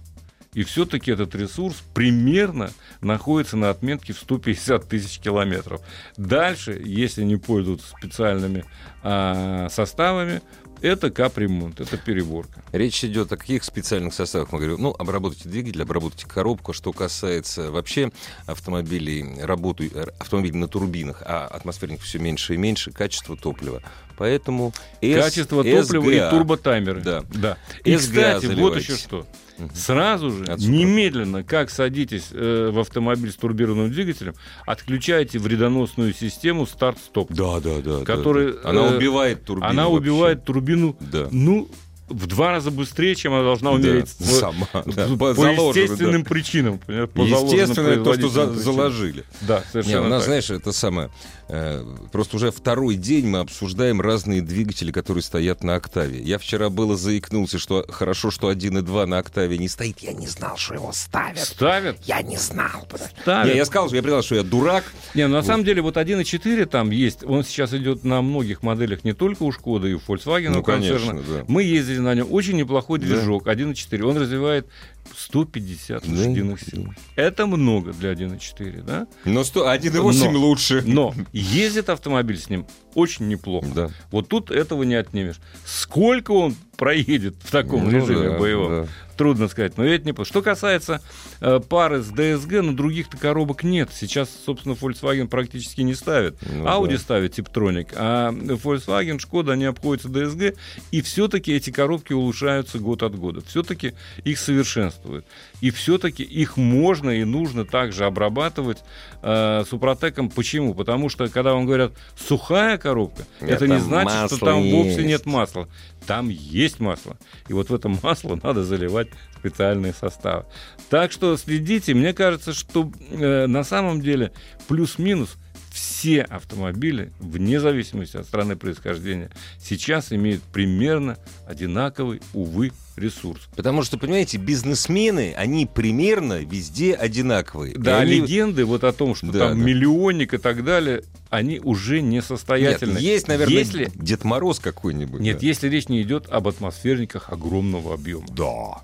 И 0.53 0.63
все-таки 0.63 1.11
этот 1.11 1.35
ресурс 1.35 1.83
примерно 1.93 2.71
находится 3.01 3.57
на 3.57 3.69
отметке 3.69 4.13
в 4.13 4.19
150 4.19 4.87
тысяч 4.87 5.19
километров. 5.19 5.81
Дальше, 6.15 6.81
если 6.83 7.23
не 7.23 7.35
пользоваться 7.35 7.89
специальными 7.89 8.63
а, 9.03 9.67
составами, 9.69 10.41
это 10.85 11.09
капремонт, 11.09 11.79
это 11.81 11.97
переборка. 11.97 12.61
Речь 12.71 13.03
идет 13.03 13.31
о 13.31 13.37
каких 13.37 13.63
специальных 13.63 14.13
составах? 14.13 14.51
Мы 14.51 14.59
говорим, 14.59 14.77
ну, 14.81 14.95
обработайте 14.97 15.49
двигатель, 15.49 15.81
обработайте 15.81 16.27
коробку. 16.27 16.73
Что 16.73 16.93
касается 16.93 17.71
вообще 17.71 18.11
автомобилей, 18.45 19.41
работу, 19.41 19.83
э, 19.83 20.05
автомобилей 20.19 20.57
на 20.57 20.67
турбинах, 20.67 21.23
а 21.25 21.47
атмосферник 21.47 22.01
все 22.01 22.19
меньше 22.19 22.53
и 22.53 22.57
меньше, 22.57 22.91
качество 22.91 23.35
топлива. 23.35 23.81
Поэтому 24.17 24.73
S- 25.01 25.23
Качество 25.23 25.63
топлива 25.63 25.81
SGA. 25.81 26.27
и 26.27 26.29
турботаймеры. 26.29 27.01
Да. 27.01 27.23
да. 27.33 27.57
И, 27.83 27.93
SGA 27.93 27.97
кстати, 27.97 28.45
вот 28.45 28.53
заливайте. 28.55 28.79
еще 28.93 28.95
что. 28.95 29.25
Мгм. 29.57 29.71
Сразу 29.73 30.31
же, 30.31 30.43
От 30.43 30.59
Супротек. 30.59 30.69
немедленно, 30.69 31.43
как 31.43 31.69
садитесь 31.69 32.27
э, 32.31 32.71
в 32.73 32.79
автомобиль 32.79 33.31
с 33.31 33.35
турбированным 33.35 33.89
двигателем, 33.91 34.33
отключайте 34.65 35.39
вредоносную 35.39 36.13
систему 36.13 36.65
старт-стоп. 36.67 37.31
Да, 37.31 37.59
да, 37.59 37.79
да. 37.83 37.99
да, 37.99 38.05
Который, 38.05 38.53
да. 38.53 38.69
Она 38.69 38.81
э, 38.87 38.97
убивает 38.97 39.45
турбину. 39.45 39.69
Она 39.69 39.83
вообще. 39.83 39.97
убивает 39.97 40.43
турбину, 40.43 40.97
Да. 40.99 41.27
ну, 41.31 41.69
в 42.07 42.27
два 42.27 42.51
раза 42.51 42.69
быстрее, 42.69 43.15
чем 43.15 43.33
она 43.33 43.43
должна 43.43 43.71
умереть 43.71 44.13
Да, 44.19 44.25
в- 44.25 44.29
сама, 44.29 44.67
да, 44.85 45.07
по, 45.17 45.33
по 45.33 45.45
естественным 45.47 46.21
да. 46.23 46.29
причинам. 46.29 46.77
по 46.79 47.21
Естественно, 47.21 48.03
то, 48.03 48.13
что 48.13 48.29
за- 48.29 48.53
заложили. 48.53 49.23
Да, 49.41 49.59
Не, 49.59 49.71
совершенно 49.71 50.05
у 50.05 50.09
нас, 50.09 50.19
так. 50.21 50.25
знаешь, 50.27 50.49
это 50.51 50.71
самое... 50.71 51.09
э, 51.47 51.83
просто 52.11 52.37
уже 52.37 52.51
второй 52.51 52.95
день 52.95 53.27
мы 53.27 53.39
обсуждаем 53.39 54.01
разные 54.01 54.41
двигатели, 54.41 54.91
которые 54.91 55.23
стоят 55.23 55.63
на 55.63 55.75
«Октаве». 55.75 56.19
Я 56.21 56.37
вчера 56.37 56.69
было 56.69 56.95
заикнулся, 56.97 57.59
что 57.59 57.85
хорошо, 57.89 58.31
что 58.31 58.51
1.2 58.51 59.05
на 59.05 59.19
«Октаве» 59.19 59.57
не 59.57 59.67
стоит. 59.67 59.99
Я 59.99 60.13
не 60.13 60.27
знал, 60.27 60.57
что 60.57 60.73
его 60.75 60.91
ставят. 60.93 61.39
Ставят. 61.39 61.97
Я 62.05 62.21
не 62.21 62.37
знал. 62.37 62.87
Ставят. 63.21 63.51
Не, 63.51 63.57
я 63.57 63.65
сказал, 63.65 63.87
что 63.87 63.95
я 63.95 64.01
признал, 64.01 64.23
что 64.23 64.35
я 64.35 64.43
дурак. 64.43 64.83
Не, 65.13 65.27
ну, 65.27 65.35
на 65.35 65.43
самом 65.43 65.63
деле 65.63 65.81
вот 65.81 65.97
1.4 65.97 66.65
там 66.65 66.89
есть, 66.91 67.23
он 67.23 67.43
сейчас 67.43 67.73
идет 67.73 68.03
на 68.03 68.21
многих 68.21 68.63
моделях, 68.63 69.03
не 69.03 69.13
только 69.13 69.43
у 69.43 69.51
Шкода 69.51 69.87
и 69.87 69.93
у 69.93 69.99
Volkswagen 69.99 70.49
Ну, 70.49 70.63
концерна. 70.63 70.99
конечно, 71.11 71.33
да. 71.33 71.45
Мы 71.47 71.63
ездили 71.63 71.99
на 71.99 72.13
нем, 72.15 72.27
очень 72.31 72.55
неплохой 72.57 72.99
Да. 72.99 73.05
движок, 73.05 73.47
1.4, 73.47 74.01
он 74.03 74.17
развивает 74.17 74.67
150 75.15 76.03
Да. 76.03 76.11
лошадиных 76.11 76.61
сил. 76.61 76.87
Это 77.15 77.45
много 77.47 77.93
для 77.93 78.11
1.4, 78.11 78.81
да? 78.83 79.07
Но 79.25 79.43
сто- 79.43 79.67
1.8 79.69 80.31
Но. 80.31 80.39
лучше. 80.39 80.83
Но 80.85 81.13
ездит 81.33 81.89
автомобиль 81.89 82.37
с 82.37 82.49
ним 82.49 82.65
очень 82.93 83.27
неплохо. 83.27 83.67
Да. 83.73 83.89
Вот 84.11 84.27
тут 84.29 84.51
этого 84.51 84.83
не 84.83 84.95
отнимешь. 84.95 85.35
Сколько 85.65 86.31
он 86.31 86.55
проедет 86.77 87.35
в 87.41 87.51
таком 87.51 87.85
Ну 87.85 87.91
режиме 87.91 88.29
да, 88.29 88.37
боевом? 88.39 88.69
да. 88.83 88.87
Трудно 89.17 89.47
сказать, 89.47 89.77
но 89.77 89.85
это 89.85 90.05
не. 90.05 90.25
Что 90.25 90.41
касается 90.41 91.01
э, 91.39 91.59
пары 91.59 92.01
с 92.01 92.11
DSG, 92.11 92.61
ну 92.61 92.73
других-то 92.73 93.17
коробок 93.17 93.63
нет. 93.63 93.89
Сейчас, 93.93 94.29
собственно, 94.45 94.73
Volkswagen 94.73 95.27
практически 95.27 95.81
не 95.81 95.93
ставит. 95.93 96.37
Ну 96.41 96.65
Audi 96.65 96.93
да. 96.93 96.97
ставит 96.97 97.37
Tiptronic, 97.37 97.93
а 97.95 98.31
Volkswagen, 98.31 99.19
Шкода, 99.19 99.53
они 99.53 99.65
обходятся 99.65 100.09
DSG, 100.09 100.57
и 100.91 101.01
все-таки 101.01 101.53
эти 101.53 101.69
коробки 101.69 102.13
улучшаются 102.13 102.79
год 102.79 103.03
от 103.03 103.15
года. 103.15 103.41
Все-таки 103.45 103.93
их 104.23 104.39
совершенствуют. 104.39 105.25
И 105.61 105.71
все-таки 105.71 106.23
их 106.23 106.57
можно 106.57 107.09
и 107.09 107.23
нужно 107.23 107.65
также 107.65 108.05
обрабатывать 108.05 108.79
э, 109.21 109.63
супротеком. 109.69 110.29
Почему? 110.29 110.73
Потому 110.73 111.09
что, 111.09 111.27
когда 111.29 111.53
вам 111.53 111.65
говорят 111.65 111.93
сухая 112.17 112.77
коробка, 112.77 113.25
это, 113.39 113.65
Это 113.65 113.67
не 113.67 113.79
значит, 113.79 114.27
что 114.27 114.45
там 114.45 114.69
вовсе 114.69 114.95
есть. 114.95 115.05
нет 115.07 115.25
масла. 115.25 115.67
Там 116.05 116.29
есть 116.29 116.79
масло. 116.79 117.17
И 117.47 117.53
вот 117.53 117.69
в 117.69 117.75
это 117.75 117.89
масло 117.89 118.39
надо 118.43 118.63
заливать 118.63 119.07
специальные 119.37 119.93
составы. 119.93 120.45
Так 120.89 121.11
что 121.11 121.37
следите. 121.37 121.93
Мне 121.93 122.13
кажется, 122.13 122.53
что 122.53 122.91
э, 123.11 123.47
на 123.47 123.63
самом 123.63 124.01
деле 124.01 124.31
плюс-минус 124.67 125.37
все 125.75 126.21
автомобили, 126.21 127.11
вне 127.19 127.59
зависимости 127.59 128.15
от 128.15 128.25
страны 128.25 128.55
происхождения, 128.55 129.29
сейчас 129.59 130.13
имеют 130.13 130.41
примерно 130.41 131.17
одинаковый, 131.45 132.21
увы, 132.33 132.71
ресурс. 132.95 133.49
Потому 133.57 133.83
что, 133.83 133.97
понимаете, 133.97 134.37
бизнесмены, 134.37 135.33
они 135.35 135.65
примерно 135.65 136.39
везде 136.45 136.93
одинаковые. 136.93 137.73
И 137.73 137.77
Да, 137.77 137.99
они- 137.99 138.21
легенды 138.21 138.63
вот 138.63 138.85
о 138.85 138.93
том, 138.93 139.15
что 139.15 139.27
Да, 139.27 139.49
там 139.49 139.59
да. 139.59 139.65
миллионник 139.65 140.33
и 140.33 140.37
так 140.37 140.63
далее, 140.63 141.03
они 141.29 141.59
уже 141.59 141.99
Нет, 142.01 142.23
несостоятельны. 142.23 142.97
есть, 142.97 143.27
наверное, 143.27 143.57
Если... 143.57 143.91
Дед 143.95 144.23
Мороз 144.23 144.59
какой-нибудь. 144.59 145.19
Нет, 145.19 145.39
да. 145.41 145.45
если 145.45 145.67
речь 145.67 145.89
не 145.89 146.01
идет 146.03 146.29
об 146.29 146.47
атмосферниках 146.47 147.33
огромного 147.33 147.95
объема. 147.95 148.27
Да. 148.29 148.81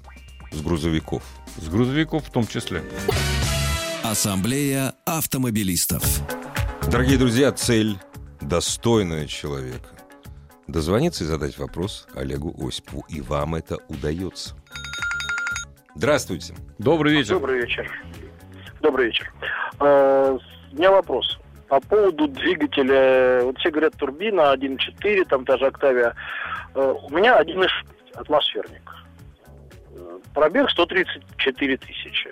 С 0.51 0.59
грузовиков. 0.61 1.23
С 1.57 1.69
грузовиков 1.69 2.27
в 2.27 2.31
том 2.31 2.45
числе. 2.45 2.83
Ассамблея 4.03 4.93
автомобилистов. 5.05 6.03
Дорогие 6.91 7.17
друзья, 7.17 7.51
цель 7.51 7.97
достойная 8.41 9.25
человека. 9.27 9.87
Дозвониться 10.67 11.23
и 11.23 11.27
задать 11.27 11.57
вопрос 11.57 12.07
Олегу 12.15 12.53
Осипову. 12.65 13.05
И 13.09 13.21
вам 13.21 13.55
это 13.55 13.77
удается. 13.87 14.55
Здравствуйте. 15.95 16.53
Добрый 16.77 17.13
вечер. 17.13 17.33
Добрый 17.35 17.61
вечер. 17.61 17.91
Добрый 18.81 19.05
вечер. 19.07 19.31
Э, 19.79 20.37
У 20.71 20.75
меня 20.75 20.91
вопрос. 20.91 21.39
По 21.67 21.79
поводу 21.79 22.27
двигателя, 22.27 23.43
вот 23.43 23.57
все 23.59 23.69
говорят 23.71 23.93
турбина 23.95 24.53
1.4, 24.53 25.25
там 25.25 25.43
даже 25.45 25.67
Октавия. 25.67 26.15
Э, 26.75 26.93
У 27.09 27.09
меня 27.15 27.39
1.6 27.41 27.67
атмосферник. 28.15 28.89
Э, 29.95 30.19
Пробег 30.33 30.69
134 30.69 31.77
тысячи. 31.77 32.29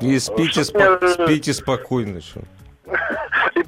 И 0.00 0.18
спите, 0.18 0.60
спо- 0.60 1.24
спите 1.24 1.52
спокойно. 1.52 2.20
что. 2.20 2.42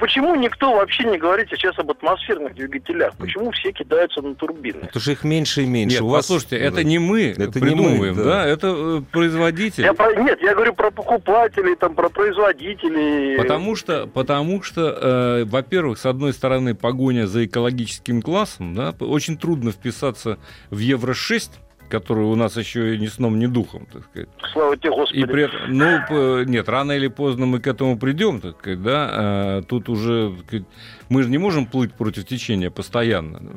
Почему 0.02 0.34
никто 0.34 0.74
вообще 0.74 1.04
не 1.04 1.16
говорит 1.16 1.46
сейчас 1.48 1.78
об 1.78 1.88
атмосферных 1.92 2.56
двигателях? 2.56 3.14
Почему 3.18 3.52
все 3.52 3.70
кидаются 3.70 4.20
на 4.20 4.34
турбины? 4.34 4.80
Потому 4.80 5.00
что 5.00 5.12
их 5.12 5.22
меньше 5.22 5.62
и 5.62 5.64
меньше. 5.66 5.94
Нет, 5.98 6.02
У 6.02 6.08
вас- 6.08 6.26
послушайте, 6.26 6.56
это 6.56 6.82
не 6.82 6.98
мы 6.98 7.26
Это 7.26 7.44
не 7.44 7.50
придумываем, 7.52 8.16
мы, 8.16 8.24
да. 8.24 8.24
да. 8.24 8.46
это 8.48 8.74
э, 8.76 9.02
производитель. 9.12 9.84
Я 9.84 9.94
про- 9.94 10.12
нет, 10.20 10.40
я 10.42 10.54
говорю 10.56 10.74
про 10.74 10.90
покупателей, 10.90 11.76
там, 11.76 11.94
про 11.94 12.08
производителей. 12.08 13.36
Потому 13.36 13.76
что, 13.76 14.08
потому 14.08 14.60
что 14.64 14.90
э, 14.90 15.44
во-первых, 15.44 15.98
с 16.00 16.06
одной 16.06 16.32
стороны, 16.32 16.74
погоня 16.74 17.28
за 17.28 17.46
экологическим 17.46 18.22
классом, 18.22 18.74
да, 18.74 18.92
очень 18.98 19.38
трудно 19.38 19.70
вписаться 19.70 20.38
в 20.70 20.78
Евро-6, 20.78 21.48
который 21.92 22.24
у 22.24 22.34
нас 22.36 22.56
еще 22.56 22.94
и 22.94 22.98
ни 22.98 23.06
сном, 23.06 23.38
ни 23.38 23.44
духом, 23.44 23.86
так 23.92 24.04
сказать. 24.04 24.30
Слава 24.54 24.74
тебе, 24.78 24.90
Господи. 24.90 25.18
И 25.18 25.24
при 25.26 25.42
этом, 25.42 25.60
ну, 25.68 26.44
нет, 26.44 26.66
рано 26.70 26.92
или 26.92 27.08
поздно 27.08 27.44
мы 27.44 27.60
к 27.60 27.66
этому 27.66 27.98
придем, 27.98 28.40
так 28.40 28.58
сказать, 28.58 28.82
да, 28.82 29.10
а, 29.12 29.62
тут 29.62 29.90
уже, 29.90 30.34
сказать, 30.46 30.64
мы 31.10 31.22
же 31.22 31.28
не 31.28 31.36
можем 31.36 31.66
плыть 31.66 31.92
против 31.92 32.24
течения 32.24 32.70
постоянно. 32.70 33.40
да. 33.40 33.52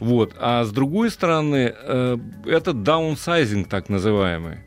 Вот, 0.00 0.34
а 0.38 0.64
с 0.64 0.70
другой 0.70 1.10
стороны, 1.10 1.72
э, 1.74 2.18
это 2.44 2.74
даунсайзинг 2.74 3.68
так 3.68 3.88
называемый. 3.88 4.58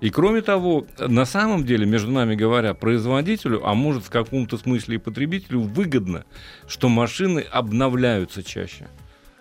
И 0.00 0.10
кроме 0.10 0.40
того, 0.40 0.84
на 0.98 1.24
самом 1.24 1.64
деле, 1.64 1.86
между 1.86 2.12
нами 2.12 2.36
говоря, 2.36 2.74
производителю, 2.74 3.66
а 3.66 3.74
может 3.74 4.04
в 4.04 4.10
каком-то 4.10 4.58
смысле 4.58 4.96
и 4.96 4.98
потребителю, 4.98 5.60
выгодно, 5.60 6.24
что 6.68 6.88
машины 6.88 7.40
обновляются 7.50 8.44
чаще. 8.44 8.86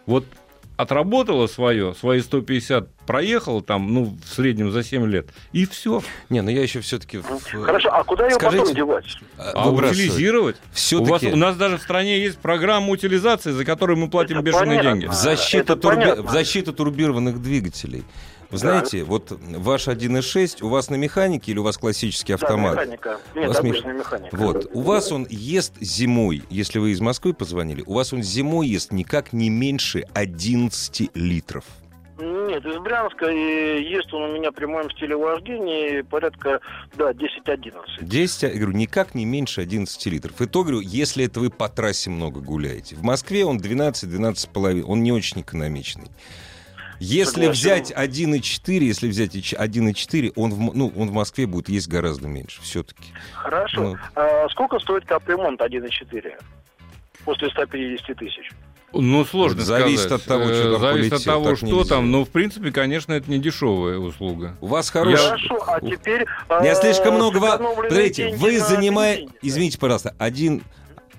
Вот 0.06 0.26
отработала 0.84 1.48
свое, 1.48 1.94
свои 1.96 2.22
150 2.22 2.90
проехала 3.06 3.62
там, 3.62 3.94
ну, 3.94 4.18
в 4.24 4.34
среднем 4.34 4.72
за 4.72 4.84
7 4.84 5.06
лет, 5.08 5.28
и 5.52 5.66
все. 5.66 6.02
Не, 6.30 6.42
но 6.42 6.52
я 6.52 6.62
еще 6.62 6.80
все-таки... 6.82 7.22
Хорошо, 7.64 7.90
а 7.92 8.04
куда 8.04 8.28
его 8.28 8.36
Скажите, 8.36 8.62
потом 8.62 8.76
девать? 8.76 9.06
А 9.38 9.70
утилизировать? 9.70 10.56
У, 10.56 10.60
вас, 10.60 10.78
Все-таки 10.78 11.28
у 11.34 11.36
нас 11.36 11.56
даже 11.58 11.78
в 11.78 11.82
стране 11.82 12.20
есть 12.20 12.38
программа 12.38 12.90
утилизации, 12.90 13.52
за 13.52 13.66
которую 13.66 13.98
мы 13.98 14.10
платим 14.10 14.38
Это 14.38 14.46
бешеные 14.46 14.78
понятно. 14.78 14.92
деньги. 14.92 15.06
в 15.08 15.14
защиту, 15.14 15.74
турби- 15.74 16.22
в 16.22 16.32
защиту 16.32 16.74
турбированных 16.74 17.42
двигателей. 17.42 18.04
Вы 18.54 18.60
знаете, 18.60 19.04
вот 19.04 19.36
ваш 19.40 19.88
1.6, 19.88 20.64
у 20.64 20.70
вас 20.70 20.92
на 20.92 20.96
механике 20.96 21.52
или 21.52 21.58
у 21.58 21.64
вас 21.64 21.76
классический 21.76 22.34
автомат? 22.34 22.76
Да, 22.76 22.86
механика. 22.86 23.20
Нет, 23.34 23.48
вас 23.48 23.64
мех- 23.64 23.74
обычная 23.74 23.94
механика. 23.94 24.38
Вот, 24.38 24.70
у 24.74 24.82
вас 24.82 25.12
он 25.12 25.26
ест 25.28 25.74
зимой, 25.82 26.44
если 26.52 26.78
вы 26.78 26.92
из 26.92 27.02
Москвы 27.02 27.34
позвонили, 27.34 27.84
у 27.88 27.94
вас 27.96 28.14
он 28.14 28.22
зимой 28.22 28.68
ест 28.68 28.92
никак 28.92 29.34
не 29.34 29.50
меньше 29.50 30.06
11 30.14 31.10
литров. 31.16 31.66
Нет, 32.20 32.64
из 32.64 32.78
Брянска 32.78 33.26
и 33.26 33.90
ест 33.90 34.14
он 34.14 34.30
у 34.30 34.38
меня 34.38 34.52
при 34.52 34.66
моем 34.66 34.92
стиле 34.92 35.18
вождения 35.18 36.04
порядка, 36.04 36.60
да, 36.96 37.12
10-11. 37.12 37.74
10, 38.02 38.44
я 38.44 38.50
говорю, 38.50 38.78
никак 38.78 39.16
не 39.16 39.26
меньше 39.26 39.62
11 39.62 40.06
литров. 40.06 40.40
И 40.40 40.46
то, 40.46 40.62
говорю, 40.62 40.80
если 40.80 41.26
это 41.26 41.40
вы 41.40 41.50
по 41.50 41.70
трассе 41.70 42.12
много 42.12 42.40
гуляете. 42.40 42.96
В 42.96 43.02
Москве 43.02 43.46
он 43.46 43.58
12-12,5, 43.58 44.84
он 44.84 45.02
не 45.02 45.12
очень 45.12 45.42
экономичный. 45.42 46.12
Если 47.04 47.48
Согласен. 47.48 47.52
взять 47.52 47.92
1,4, 47.92 48.80
если 48.84 49.08
взять 49.10 49.36
1,4, 49.36 50.32
он 50.36 50.52
в, 50.54 50.76
ну, 50.76 50.94
он 50.96 51.10
в 51.10 51.14
Москве 51.14 51.46
будет 51.46 51.68
есть 51.68 51.90
гораздо 51.90 52.28
меньше 52.28 52.62
все-таки. 52.62 53.12
Хорошо. 53.34 53.82
Ну. 53.82 53.98
А 54.16 54.48
сколько 54.50 54.80
стоит 54.80 55.06
капремонт 55.06 55.60
1.4? 55.60 56.32
После 57.26 57.50
150 57.50 58.18
тысяч. 58.18 58.50
Ну, 58.94 59.26
сложно 59.26 59.62
Зависит 59.64 60.02
сказать. 60.02 60.22
от 60.22 60.28
того, 60.28 60.44
что 60.46 60.54
Э, 60.54 60.72
там 60.72 60.82
Зависит 60.82 61.14
от 61.14 61.20
полетело, 61.20 61.44
того, 61.44 61.56
что 61.56 61.66
нельзя. 61.66 61.90
там. 61.96 62.12
Но, 62.12 62.26
в 62.26 62.30
принципе, 62.30 62.72
конечно, 62.72 63.12
это 63.14 63.30
не 63.32 63.40
дешевая 63.40 63.98
услуга. 63.98 64.56
У 64.62 64.68
вас 64.68 64.90
хороший... 64.92 65.18
Хорошо, 65.26 65.58
а 65.68 65.82
теперь... 65.82 66.26
У 66.50 66.62
меня 66.62 66.72
а, 66.74 66.76
слишком 66.76 67.16
много... 67.16 67.38
во- 67.38 67.52
сэкономленные 67.54 67.90
Смотрите, 67.90 68.24
деньги 68.28 68.40
вы 68.42 68.60
занимаете... 68.60 69.30
Извините, 69.42 69.80
пожалуйста, 69.80 70.16
один... 70.20 70.62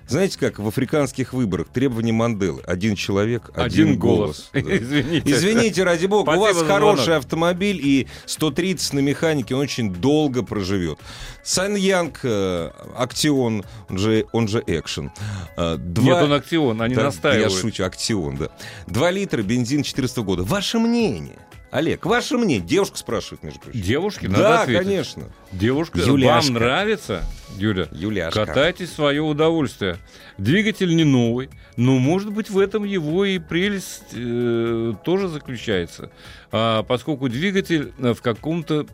Знаете, 0.07 0.37
как 0.39 0.59
в 0.59 0.67
африканских 0.67 1.33
выборах 1.33 1.67
требования 1.69 2.11
Манделы? 2.11 2.61
Один 2.65 2.95
человек, 2.95 3.49
один, 3.55 3.97
голос. 3.97 4.49
Да. 4.53 4.59
Извините. 4.59 5.31
Извините, 5.31 5.83
ради 5.83 6.05
бога, 6.05 6.29
у 6.29 6.33
Спасибо 6.33 6.43
вас 6.45 6.57
за 6.57 6.65
хороший 6.65 7.03
звонок. 7.05 7.23
автомобиль, 7.23 7.79
и 7.83 8.07
130 8.25 8.93
на 8.93 8.99
механике, 8.99 9.55
он 9.55 9.61
очень 9.61 9.93
долго 9.93 10.43
проживет. 10.43 10.99
Сан 11.43 11.75
Янг, 11.75 12.19
э, 12.23 12.69
Актион, 12.97 13.63
он 13.89 13.97
же, 13.97 14.25
он 14.31 14.47
же 14.47 14.63
Экшен. 14.67 15.11
Э, 15.57 15.77
два- 15.77 16.03
Нет, 16.03 16.23
он 16.23 16.33
акцион, 16.33 16.81
они 16.81 16.95
Да, 16.95 17.03
настаивают. 17.05 17.51
Я 17.51 17.59
шучу, 17.59 17.83
Актион, 17.83 18.37
да. 18.37 18.49
Два 18.87 19.11
литра, 19.11 19.41
бензин 19.41 19.83
14 19.83 20.23
года. 20.23 20.43
Ваше 20.43 20.79
мнение? 20.79 21.37
Олег, 21.75 22.05
ваше 22.05 22.37
мнение? 22.37 22.65
Девушка 22.65 22.97
спрашивает, 22.97 23.43
между 23.43 23.59
прочим. 23.59 23.81
Девушки, 23.81 24.27
надо 24.27 24.39
Да, 24.43 24.61
ответить. 24.61 24.83
конечно. 24.83 25.23
Девушка, 25.51 25.99
Юляшка. 25.99 26.45
вам 26.53 26.53
нравится, 26.61 27.23
Юля? 27.57 27.89
Юляшка. 27.91 28.45
Катайтесь 28.45 28.91
в 28.91 28.93
свое 28.93 29.21
удовольствие. 29.21 29.97
Двигатель 30.37 30.95
не 30.95 31.03
новый, 31.03 31.49
но, 31.75 31.97
может 31.97 32.31
быть, 32.31 32.49
в 32.49 32.59
этом 32.59 32.85
его 32.85 33.25
и 33.25 33.39
прелесть 33.39 34.03
э, 34.13 34.93
тоже 35.03 35.27
заключается. 35.27 36.11
А, 36.49 36.83
поскольку 36.83 37.27
двигатель 37.27 37.91
э, 37.99 38.13
в 38.13 38.21
каком-то 38.21 38.87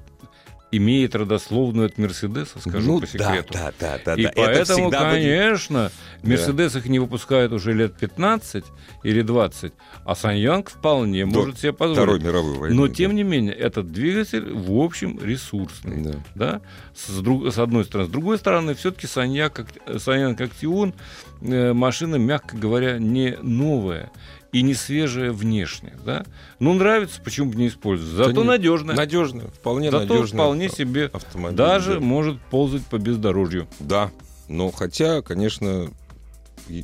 имеет 0.71 1.15
родословную 1.15 1.87
от 1.87 1.97
Мерседеса, 1.97 2.59
скажу 2.59 2.93
ну, 2.93 2.99
по 3.01 3.07
секрету. 3.07 3.53
Да, 3.53 3.73
да, 3.79 3.99
да, 4.03 4.13
И 4.15 4.23
да. 4.23 4.29
Это 4.29 4.41
поэтому, 4.41 4.85
будет- 4.85 4.99
конечно, 4.99 5.91
Мерседес 6.23 6.75
их 6.75 6.85
не 6.85 6.99
выпускает 6.99 7.51
уже 7.51 7.73
лет 7.73 7.93
15 7.97 8.63
или 9.03 9.21
20, 9.21 9.73
а 10.05 10.15
Саньянг 10.15 10.69
вполне 10.69 11.25
До 11.25 11.39
может 11.39 11.59
себе 11.59 11.73
Второй 11.73 11.95
позволить. 11.95 12.23
мировой 12.23 12.57
войны. 12.57 12.75
Но, 12.75 12.87
да. 12.87 12.93
тем 12.93 13.15
не 13.15 13.23
менее, 13.23 13.53
этот 13.53 13.91
двигатель, 13.91 14.51
в 14.53 14.71
общем, 14.79 15.19
ресурсный. 15.21 16.03
Да. 16.03 16.13
Да? 16.35 16.61
С, 16.95 17.19
друг- 17.21 17.51
с 17.53 17.57
одной 17.57 17.83
стороны. 17.83 18.07
С 18.07 18.11
другой 18.11 18.37
стороны, 18.37 18.73
все-таки 18.73 19.07
Саньяк, 19.07 19.65
Саньян 19.97 20.37
Актион 20.39 20.93
э, 21.41 21.73
машина, 21.73 22.15
мягко 22.15 22.55
говоря, 22.55 22.97
не 22.97 23.37
новая 23.41 24.11
и 24.51 24.61
не 24.61 24.73
свежая 24.73 25.31
внешне. 25.31 25.93
Да? 26.05 26.25
Ну, 26.59 26.73
нравится, 26.73 27.21
почему 27.23 27.51
бы 27.51 27.57
не 27.57 27.67
использовать. 27.67 28.27
Зато 28.27 28.43
надежная. 28.43 28.95
Надежно, 28.95 29.47
вполне 29.47 29.91
Зато 29.91 30.13
надежно. 30.13 30.37
вполне 30.39 30.69
себе 30.69 31.05
автомобиль. 31.05 31.57
даже 31.57 31.95
да. 31.95 31.99
может 31.99 32.39
ползать 32.39 32.85
по 32.85 32.97
бездорожью. 32.97 33.67
Да, 33.79 34.11
но 34.47 34.71
хотя, 34.71 35.21
конечно, 35.21 35.89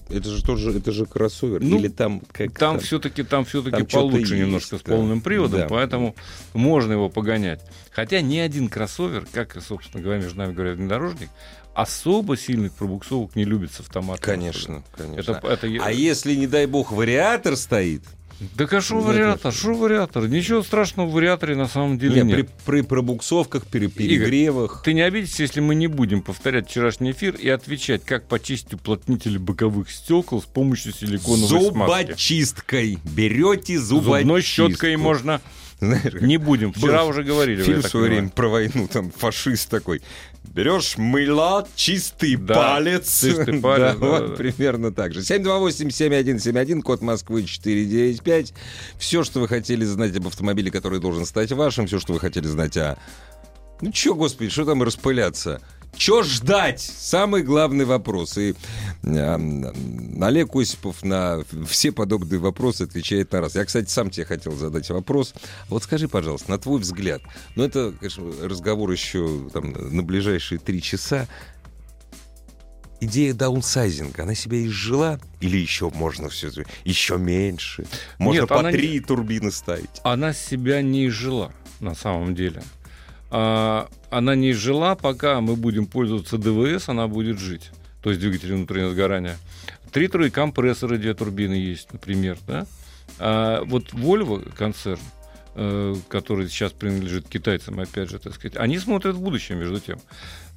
это 0.10 0.30
же 0.30 0.44
тоже, 0.44 0.78
это 0.78 0.92
же 0.92 1.06
кроссовер. 1.06 1.62
Ну, 1.62 1.78
Или 1.80 1.88
там 1.88 2.22
как 2.32 2.58
Там 2.58 2.80
все-таки 2.80 3.24
там 3.24 3.46
все-таки 3.46 3.84
Там 3.84 3.86
получше 3.86 4.36
есть, 4.36 4.46
немножко 4.46 4.78
с 4.78 4.82
да. 4.82 4.96
полным 4.96 5.22
приводом, 5.22 5.62
Да. 5.62 5.68
поэтому 5.68 6.16
можно 6.54 6.94
его 6.94 7.10
погонять. 7.10 7.62
Хотя 7.92 8.22
ни 8.22 8.38
один 8.38 8.70
кроссовер, 8.70 9.28
как, 9.32 9.62
собственно 9.62 10.04
говоря, 10.04 10.22
между 10.22 10.38
нами 10.38 10.54
говорят, 10.54 10.78
внедорожник, 10.78 11.30
особо 11.74 12.38
сильных 12.38 12.74
пробуксовок 12.74 13.36
не 13.36 13.44
любит 13.44 13.72
с 13.72 13.80
автоматом. 13.80 14.24
Конечно, 14.24 14.84
конечно. 14.96 15.32
Это, 15.32 15.48
это... 15.48 15.68
А 15.84 15.92
если, 15.92 16.34
не 16.36 16.48
дай 16.48 16.66
бог, 16.66 16.92
вариатор 16.92 17.56
стоит, 17.56 18.04
Так 18.56 18.72
а 18.74 18.82
что 18.82 19.00
вариатор? 19.00 19.52
Что 19.52 19.74
вариатор? 19.74 20.28
Ничего 20.28 20.62
страшного 20.62 21.08
в 21.08 21.14
вариаторе 21.14 21.56
на 21.56 21.68
самом 21.68 21.98
деле 21.98 22.22
не, 22.22 22.28
нет. 22.34 22.50
при, 22.66 22.80
при 22.80 22.82
пробуксовках, 22.82 23.66
при 23.66 23.88
перегревах. 23.88 24.82
Ты 24.84 24.94
не 24.94 25.02
обидишься, 25.02 25.44
если 25.44 25.60
мы 25.60 25.74
не 25.74 25.88
будем 25.88 26.22
повторять 26.22 26.70
вчерашний 26.70 27.12
эфир 27.12 27.36
и 27.36 27.50
отвечать, 27.50 28.04
как 28.04 28.28
почистить 28.28 28.76
уплотнители 28.76 29.38
боковых 29.38 29.90
стекол 29.90 30.42
с 30.42 30.46
помощью 30.46 30.94
силиконовой 30.94 31.72
смазки. 31.72 32.06
Зубочисткой. 32.08 33.00
Берете 33.04 33.80
Зубной 33.80 34.24
зубочистку. 34.24 34.70
щеткой 34.70 34.98
можно. 34.98 35.42
Знаешь, 35.80 36.14
Не 36.22 36.38
будем. 36.38 36.74
Вчера 36.74 37.04
Был 37.04 37.10
уже 37.10 37.24
говорили. 37.24 37.62
Фильм 37.64 37.82
в 37.82 37.88
свое 37.88 38.06
понимаю. 38.06 38.22
время 38.22 38.30
про 38.32 38.48
войну, 38.50 38.88
там 38.88 39.12
фашист 39.12 39.70
такой. 39.70 40.02
Берешь 40.44 40.98
мыла, 40.98 41.68
чистый 41.76 42.36
Да, 42.36 42.56
палец. 42.56 43.22
чистый 43.22 43.60
палец, 43.62 43.94
Да, 43.94 44.00
да, 44.00 44.08
вот 44.08 44.30
да. 44.30 44.36
примерно 44.36 44.92
так 44.92 45.14
же. 45.14 45.20
728-7171, 45.20 46.82
код 46.82 47.02
Москвы 47.02 47.44
495. 47.44 48.54
Все, 48.98 49.24
что 49.24 49.40
вы 49.40 49.48
хотели 49.48 49.86
знать 49.86 50.16
об 50.16 50.28
автомобиле, 50.28 50.72
который 50.72 51.00
должен 51.00 51.26
стать 51.26 51.52
вашим, 51.52 51.86
все, 51.88 52.00
что 52.00 52.14
вы 52.14 52.20
хотели 52.20 52.48
знать 52.48 52.76
о... 52.78 52.98
Ну 53.82 53.92
чё, 53.92 54.16
господи, 54.16 54.50
что 54.50 54.66
там 54.66 54.82
распыляться? 54.82 55.62
Чё 55.98 56.22
ждать? 56.24 56.80
Самый 56.80 57.42
главный 57.42 57.86
вопрос. 57.86 58.38
И 58.38 58.54
э, 59.04 59.38
Олег 60.22 60.56
Осипов 60.56 61.04
на 61.04 61.44
все 61.68 61.92
подобные 61.92 62.40
вопросы 62.40 62.84
отвечает 62.84 63.32
на 63.32 63.42
раз. 63.42 63.56
Я, 63.56 63.66
кстати, 63.66 63.90
сам 63.90 64.10
тебе 64.12 64.26
хотел 64.26 64.54
задать 64.56 64.90
вопрос. 64.90 65.34
Вот 65.70 65.84
скажи, 65.84 66.08
пожалуйста, 66.08 66.52
на 66.52 66.60
твой 66.60 66.80
взгляд, 66.80 67.22
ну 67.56 67.64
это, 67.64 67.94
конечно, 68.00 68.24
разговор 68.44 68.92
еще 68.92 69.50
там, 69.52 69.72
на 69.72 70.04
ближайшие 70.04 70.60
три 70.60 70.82
часа. 70.82 71.28
Идея 73.00 73.34
даунсайзинга, 73.36 74.24
она 74.24 74.34
себя 74.34 74.66
изжила? 74.66 75.20
Или 75.40 75.58
еще 75.58 75.92
можно 75.94 76.30
все 76.30 76.50
еще 76.84 77.18
меньше? 77.18 77.86
Можно 78.18 78.42
Нет, 78.42 78.50
по 78.50 78.60
она 78.60 78.72
не- 78.72 78.78
три 78.78 79.00
турбины 79.00 79.52
ставить? 79.52 79.90
Она 80.04 80.34
себя 80.34 80.82
не 80.82 81.08
изжила, 81.08 81.54
на 81.80 81.94
самом 81.94 82.34
деле. 82.34 82.64
А, 83.30 83.90
она 84.10 84.36
не 84.36 84.52
изжила, 84.52 84.96
пока 84.96 85.42
мы 85.42 85.56
будем 85.56 85.86
пользоваться 85.86 86.38
ДВС, 86.38 86.90
она 86.90 87.08
будет 87.08 87.40
жить. 87.40 87.72
То 88.02 88.10
есть 88.10 88.22
двигатель 88.22 88.54
внутреннего 88.54 88.92
сгорания. 88.92 89.38
Три 89.92 90.08
трое 90.08 90.32
компрессора, 90.32 90.98
две 90.98 91.14
турбины 91.14 91.54
есть, 91.54 91.92
например. 91.92 92.38
Да? 92.48 92.66
А 93.20 93.64
вот 93.64 93.94
Volvo 93.94 94.50
концерн, 94.56 95.02
э, 95.56 95.96
который 96.08 96.48
сейчас 96.50 96.72
принадлежит 96.72 97.28
китайцам, 97.28 97.80
опять 97.80 98.10
же, 98.10 98.20
так 98.20 98.36
сказать, 98.36 98.58
они 98.58 98.80
смотрят 98.80 99.16
в 99.16 99.22
будущее, 99.22 99.58
между 99.58 99.80
тем. 99.80 100.00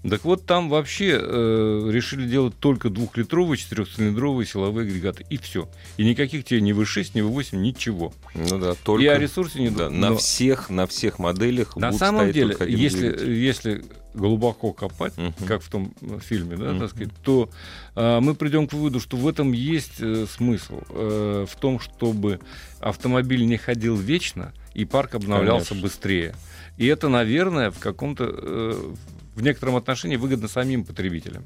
Так 0.08 0.24
вот, 0.24 0.46
там 0.46 0.70
вообще 0.70 1.18
э, 1.20 1.90
решили 1.92 2.26
делать 2.26 2.54
только 2.58 2.88
двухлитровые 2.88 3.58
четырехцилиндровые 3.58 4.46
силовые 4.46 4.86
агрегаты. 4.88 5.26
И 5.28 5.36
все. 5.36 5.68
И 5.98 6.04
никаких 6.04 6.44
тебе 6.46 6.62
ни 6.62 6.72
V6, 6.74 7.10
ни 7.14 7.22
V8, 7.22 7.56
ничего. 7.56 8.12
Ну 8.34 8.58
да, 8.58 8.74
только... 8.82 9.04
И 9.04 9.06
о 9.08 9.18
ресурсе 9.18 9.60
не 9.60 9.68
Да, 9.68 9.90
на 9.90 10.10
Но- 10.10 10.16
всех, 10.16 10.70
на 10.70 10.86
всех 10.86 11.18
моделях 11.18 11.76
На 11.76 11.92
самом 11.92 12.32
деле, 12.32 12.56
если, 12.66 13.28
если 13.30 13.84
глубоко 14.14 14.72
копать, 14.72 15.16
Мгм. 15.18 15.34
как 15.46 15.62
в 15.62 15.68
том 15.68 15.92
э, 16.00 16.18
фильме, 16.20 16.56
да, 16.56 16.70
Мгм. 16.70 16.80
так 16.80 16.90
сказать, 16.90 17.12
то 17.22 17.50
а, 17.94 18.20
мы 18.20 18.34
придем 18.34 18.66
к 18.66 18.72
выводу, 18.72 18.98
что 19.00 19.16
в 19.16 19.28
этом 19.28 19.52
есть 19.52 20.00
э, 20.00 20.26
смысл. 20.28 20.80
э, 20.88 21.46
в 21.48 21.56
том, 21.60 21.78
чтобы 21.78 22.40
автомобиль 22.80 23.44
не 23.46 23.56
ходил 23.58 23.96
вечно 23.96 24.52
и 24.74 24.84
парк 24.86 25.14
обновлялся 25.14 25.68
Конечно. 25.70 25.86
быстрее. 25.86 26.34
И 26.78 26.86
это, 26.86 27.08
наверное, 27.08 27.70
в 27.70 27.78
каком-то 27.78 28.24
э, 28.32 28.94
в 29.40 29.42
некотором 29.42 29.76
отношении 29.76 30.16
выгодно 30.16 30.48
самим 30.48 30.84
потребителям. 30.84 31.44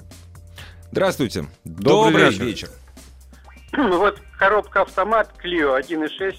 Здравствуйте. 0.91 1.47
Добрый 1.65 2.31
вечер. 2.31 2.45
вечер. 2.45 2.69
Ну 3.73 3.99
вот 3.99 4.21
коробка 4.39 4.83
автомат 4.83 5.33
Clio 5.43 5.81
1.6 5.81 6.37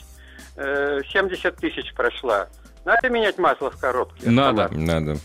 э, 0.57 0.99
70 1.11 1.55
тысяч 1.55 1.93
прошла. 1.93 2.47
Надо 2.83 3.09
менять 3.09 3.37
масло 3.37 3.71
в 3.71 3.77
коробке? 3.77 4.29
Надо. 4.29 4.65
автомат? 4.65 4.85
Надо. 4.87 5.17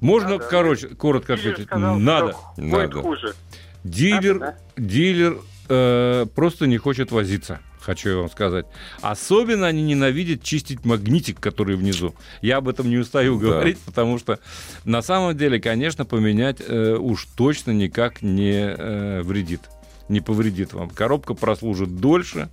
Можно, 0.00 0.30
Надо. 0.30 0.44
короче, 0.44 0.88
коротко 0.88 1.36
Дилер 1.36 1.52
ответить? 1.52 1.68
сказал, 1.68 1.96
Надо. 1.98 2.32
что 2.32 2.40
Будет 2.56 2.72
Надо. 2.72 3.02
хуже. 3.02 3.34
Дилер, 3.84 4.38
Надо, 4.38 4.58
дилер 4.76 5.38
э, 5.68 6.26
просто 6.34 6.66
не 6.66 6.78
хочет 6.78 7.12
возиться, 7.12 7.60
хочу 7.86 8.10
я 8.10 8.16
вам 8.16 8.28
сказать. 8.28 8.66
Особенно 9.00 9.68
они 9.68 9.82
ненавидят 9.82 10.42
чистить 10.42 10.84
магнитик, 10.84 11.38
который 11.40 11.76
внизу. 11.76 12.14
Я 12.42 12.56
об 12.58 12.68
этом 12.68 12.90
не 12.90 12.98
устаю 12.98 13.38
Да. 13.38 13.46
говорить, 13.46 13.78
потому 13.78 14.18
что 14.18 14.40
на 14.84 15.02
самом 15.02 15.36
деле, 15.36 15.60
конечно, 15.60 16.04
поменять 16.04 16.58
э, 16.60 16.96
уж 16.96 17.26
точно 17.36 17.70
никак 17.70 18.22
не 18.22 18.74
э, 18.76 19.22
вредит, 19.22 19.60
не 20.08 20.20
повредит 20.20 20.72
вам. 20.72 20.90
Коробка 20.90 21.34
прослужит 21.34 21.96
дольше, 22.00 22.48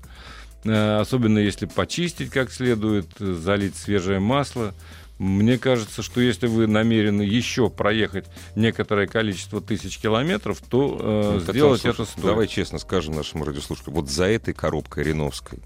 э, 0.63 0.99
особенно 0.99 1.39
если 1.39 1.65
почистить 1.65 2.29
как 2.29 2.51
следует, 2.51 3.07
залить 3.17 3.75
свежее 3.75 4.19
масло. 4.19 4.73
Мне 5.19 5.57
кажется, 5.57 6.01
что 6.01 6.19
если 6.21 6.47
вы 6.47 6.67
намерены 6.67 7.21
еще 7.21 7.69
проехать 7.69 8.25
некоторое 8.55 9.07
количество 9.07 9.61
тысяч 9.61 9.99
километров, 9.99 10.59
то 10.67 10.97
э, 10.99 11.31
Ну, 11.45 11.51
сделать 11.53 11.85
это 11.85 12.05
стоит. 12.05 12.25
Давай 12.25 12.47
честно 12.47 12.79
скажем 12.79 13.15
нашим 13.15 13.43
радиослушателям. 13.43 13.95
Вот 13.95 14.09
за 14.09 14.25
этой 14.25 14.53
коробкой 14.53 15.03
Реновской 15.03 15.59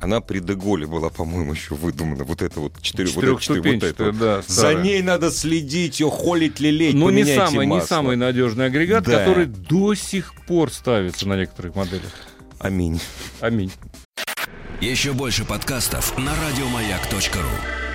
она 0.00 0.20
при 0.20 0.40
Деголе 0.40 0.86
была, 0.86 1.10
по-моему, 1.10 1.52
еще 1.52 1.74
выдумана. 1.74 2.24
Вот 2.24 2.42
это 2.42 2.60
вот 2.60 2.80
четыре, 2.82 3.10
вот 3.10 3.24
это, 3.24 3.40
четыре, 3.40 3.74
вот 3.74 3.82
это 3.82 4.12
да, 4.12 4.42
За 4.46 4.74
ней 4.74 5.02
надо 5.02 5.30
следить, 5.30 6.00
ее 6.00 6.10
холить, 6.10 6.58
лелеять, 6.60 6.94
Ну, 6.94 7.10
не 7.10 7.24
самый, 7.24 7.66
не 7.66 7.74
масло. 7.74 7.86
самый 7.86 8.16
надежный 8.16 8.66
агрегат, 8.66 9.04
Да. 9.04 9.18
который 9.18 9.46
до 9.46 9.94
сих 9.94 10.34
пор 10.46 10.70
ставится 10.70 11.28
на 11.28 11.36
некоторых 11.36 11.76
моделях. 11.76 12.12
Аминь. 12.58 13.00
Аминь. 13.40 13.72
Еще 14.80 15.12
больше 15.12 15.44
подкастов 15.44 16.16
на 16.18 16.32
радиомаяк.ру. 16.34 17.89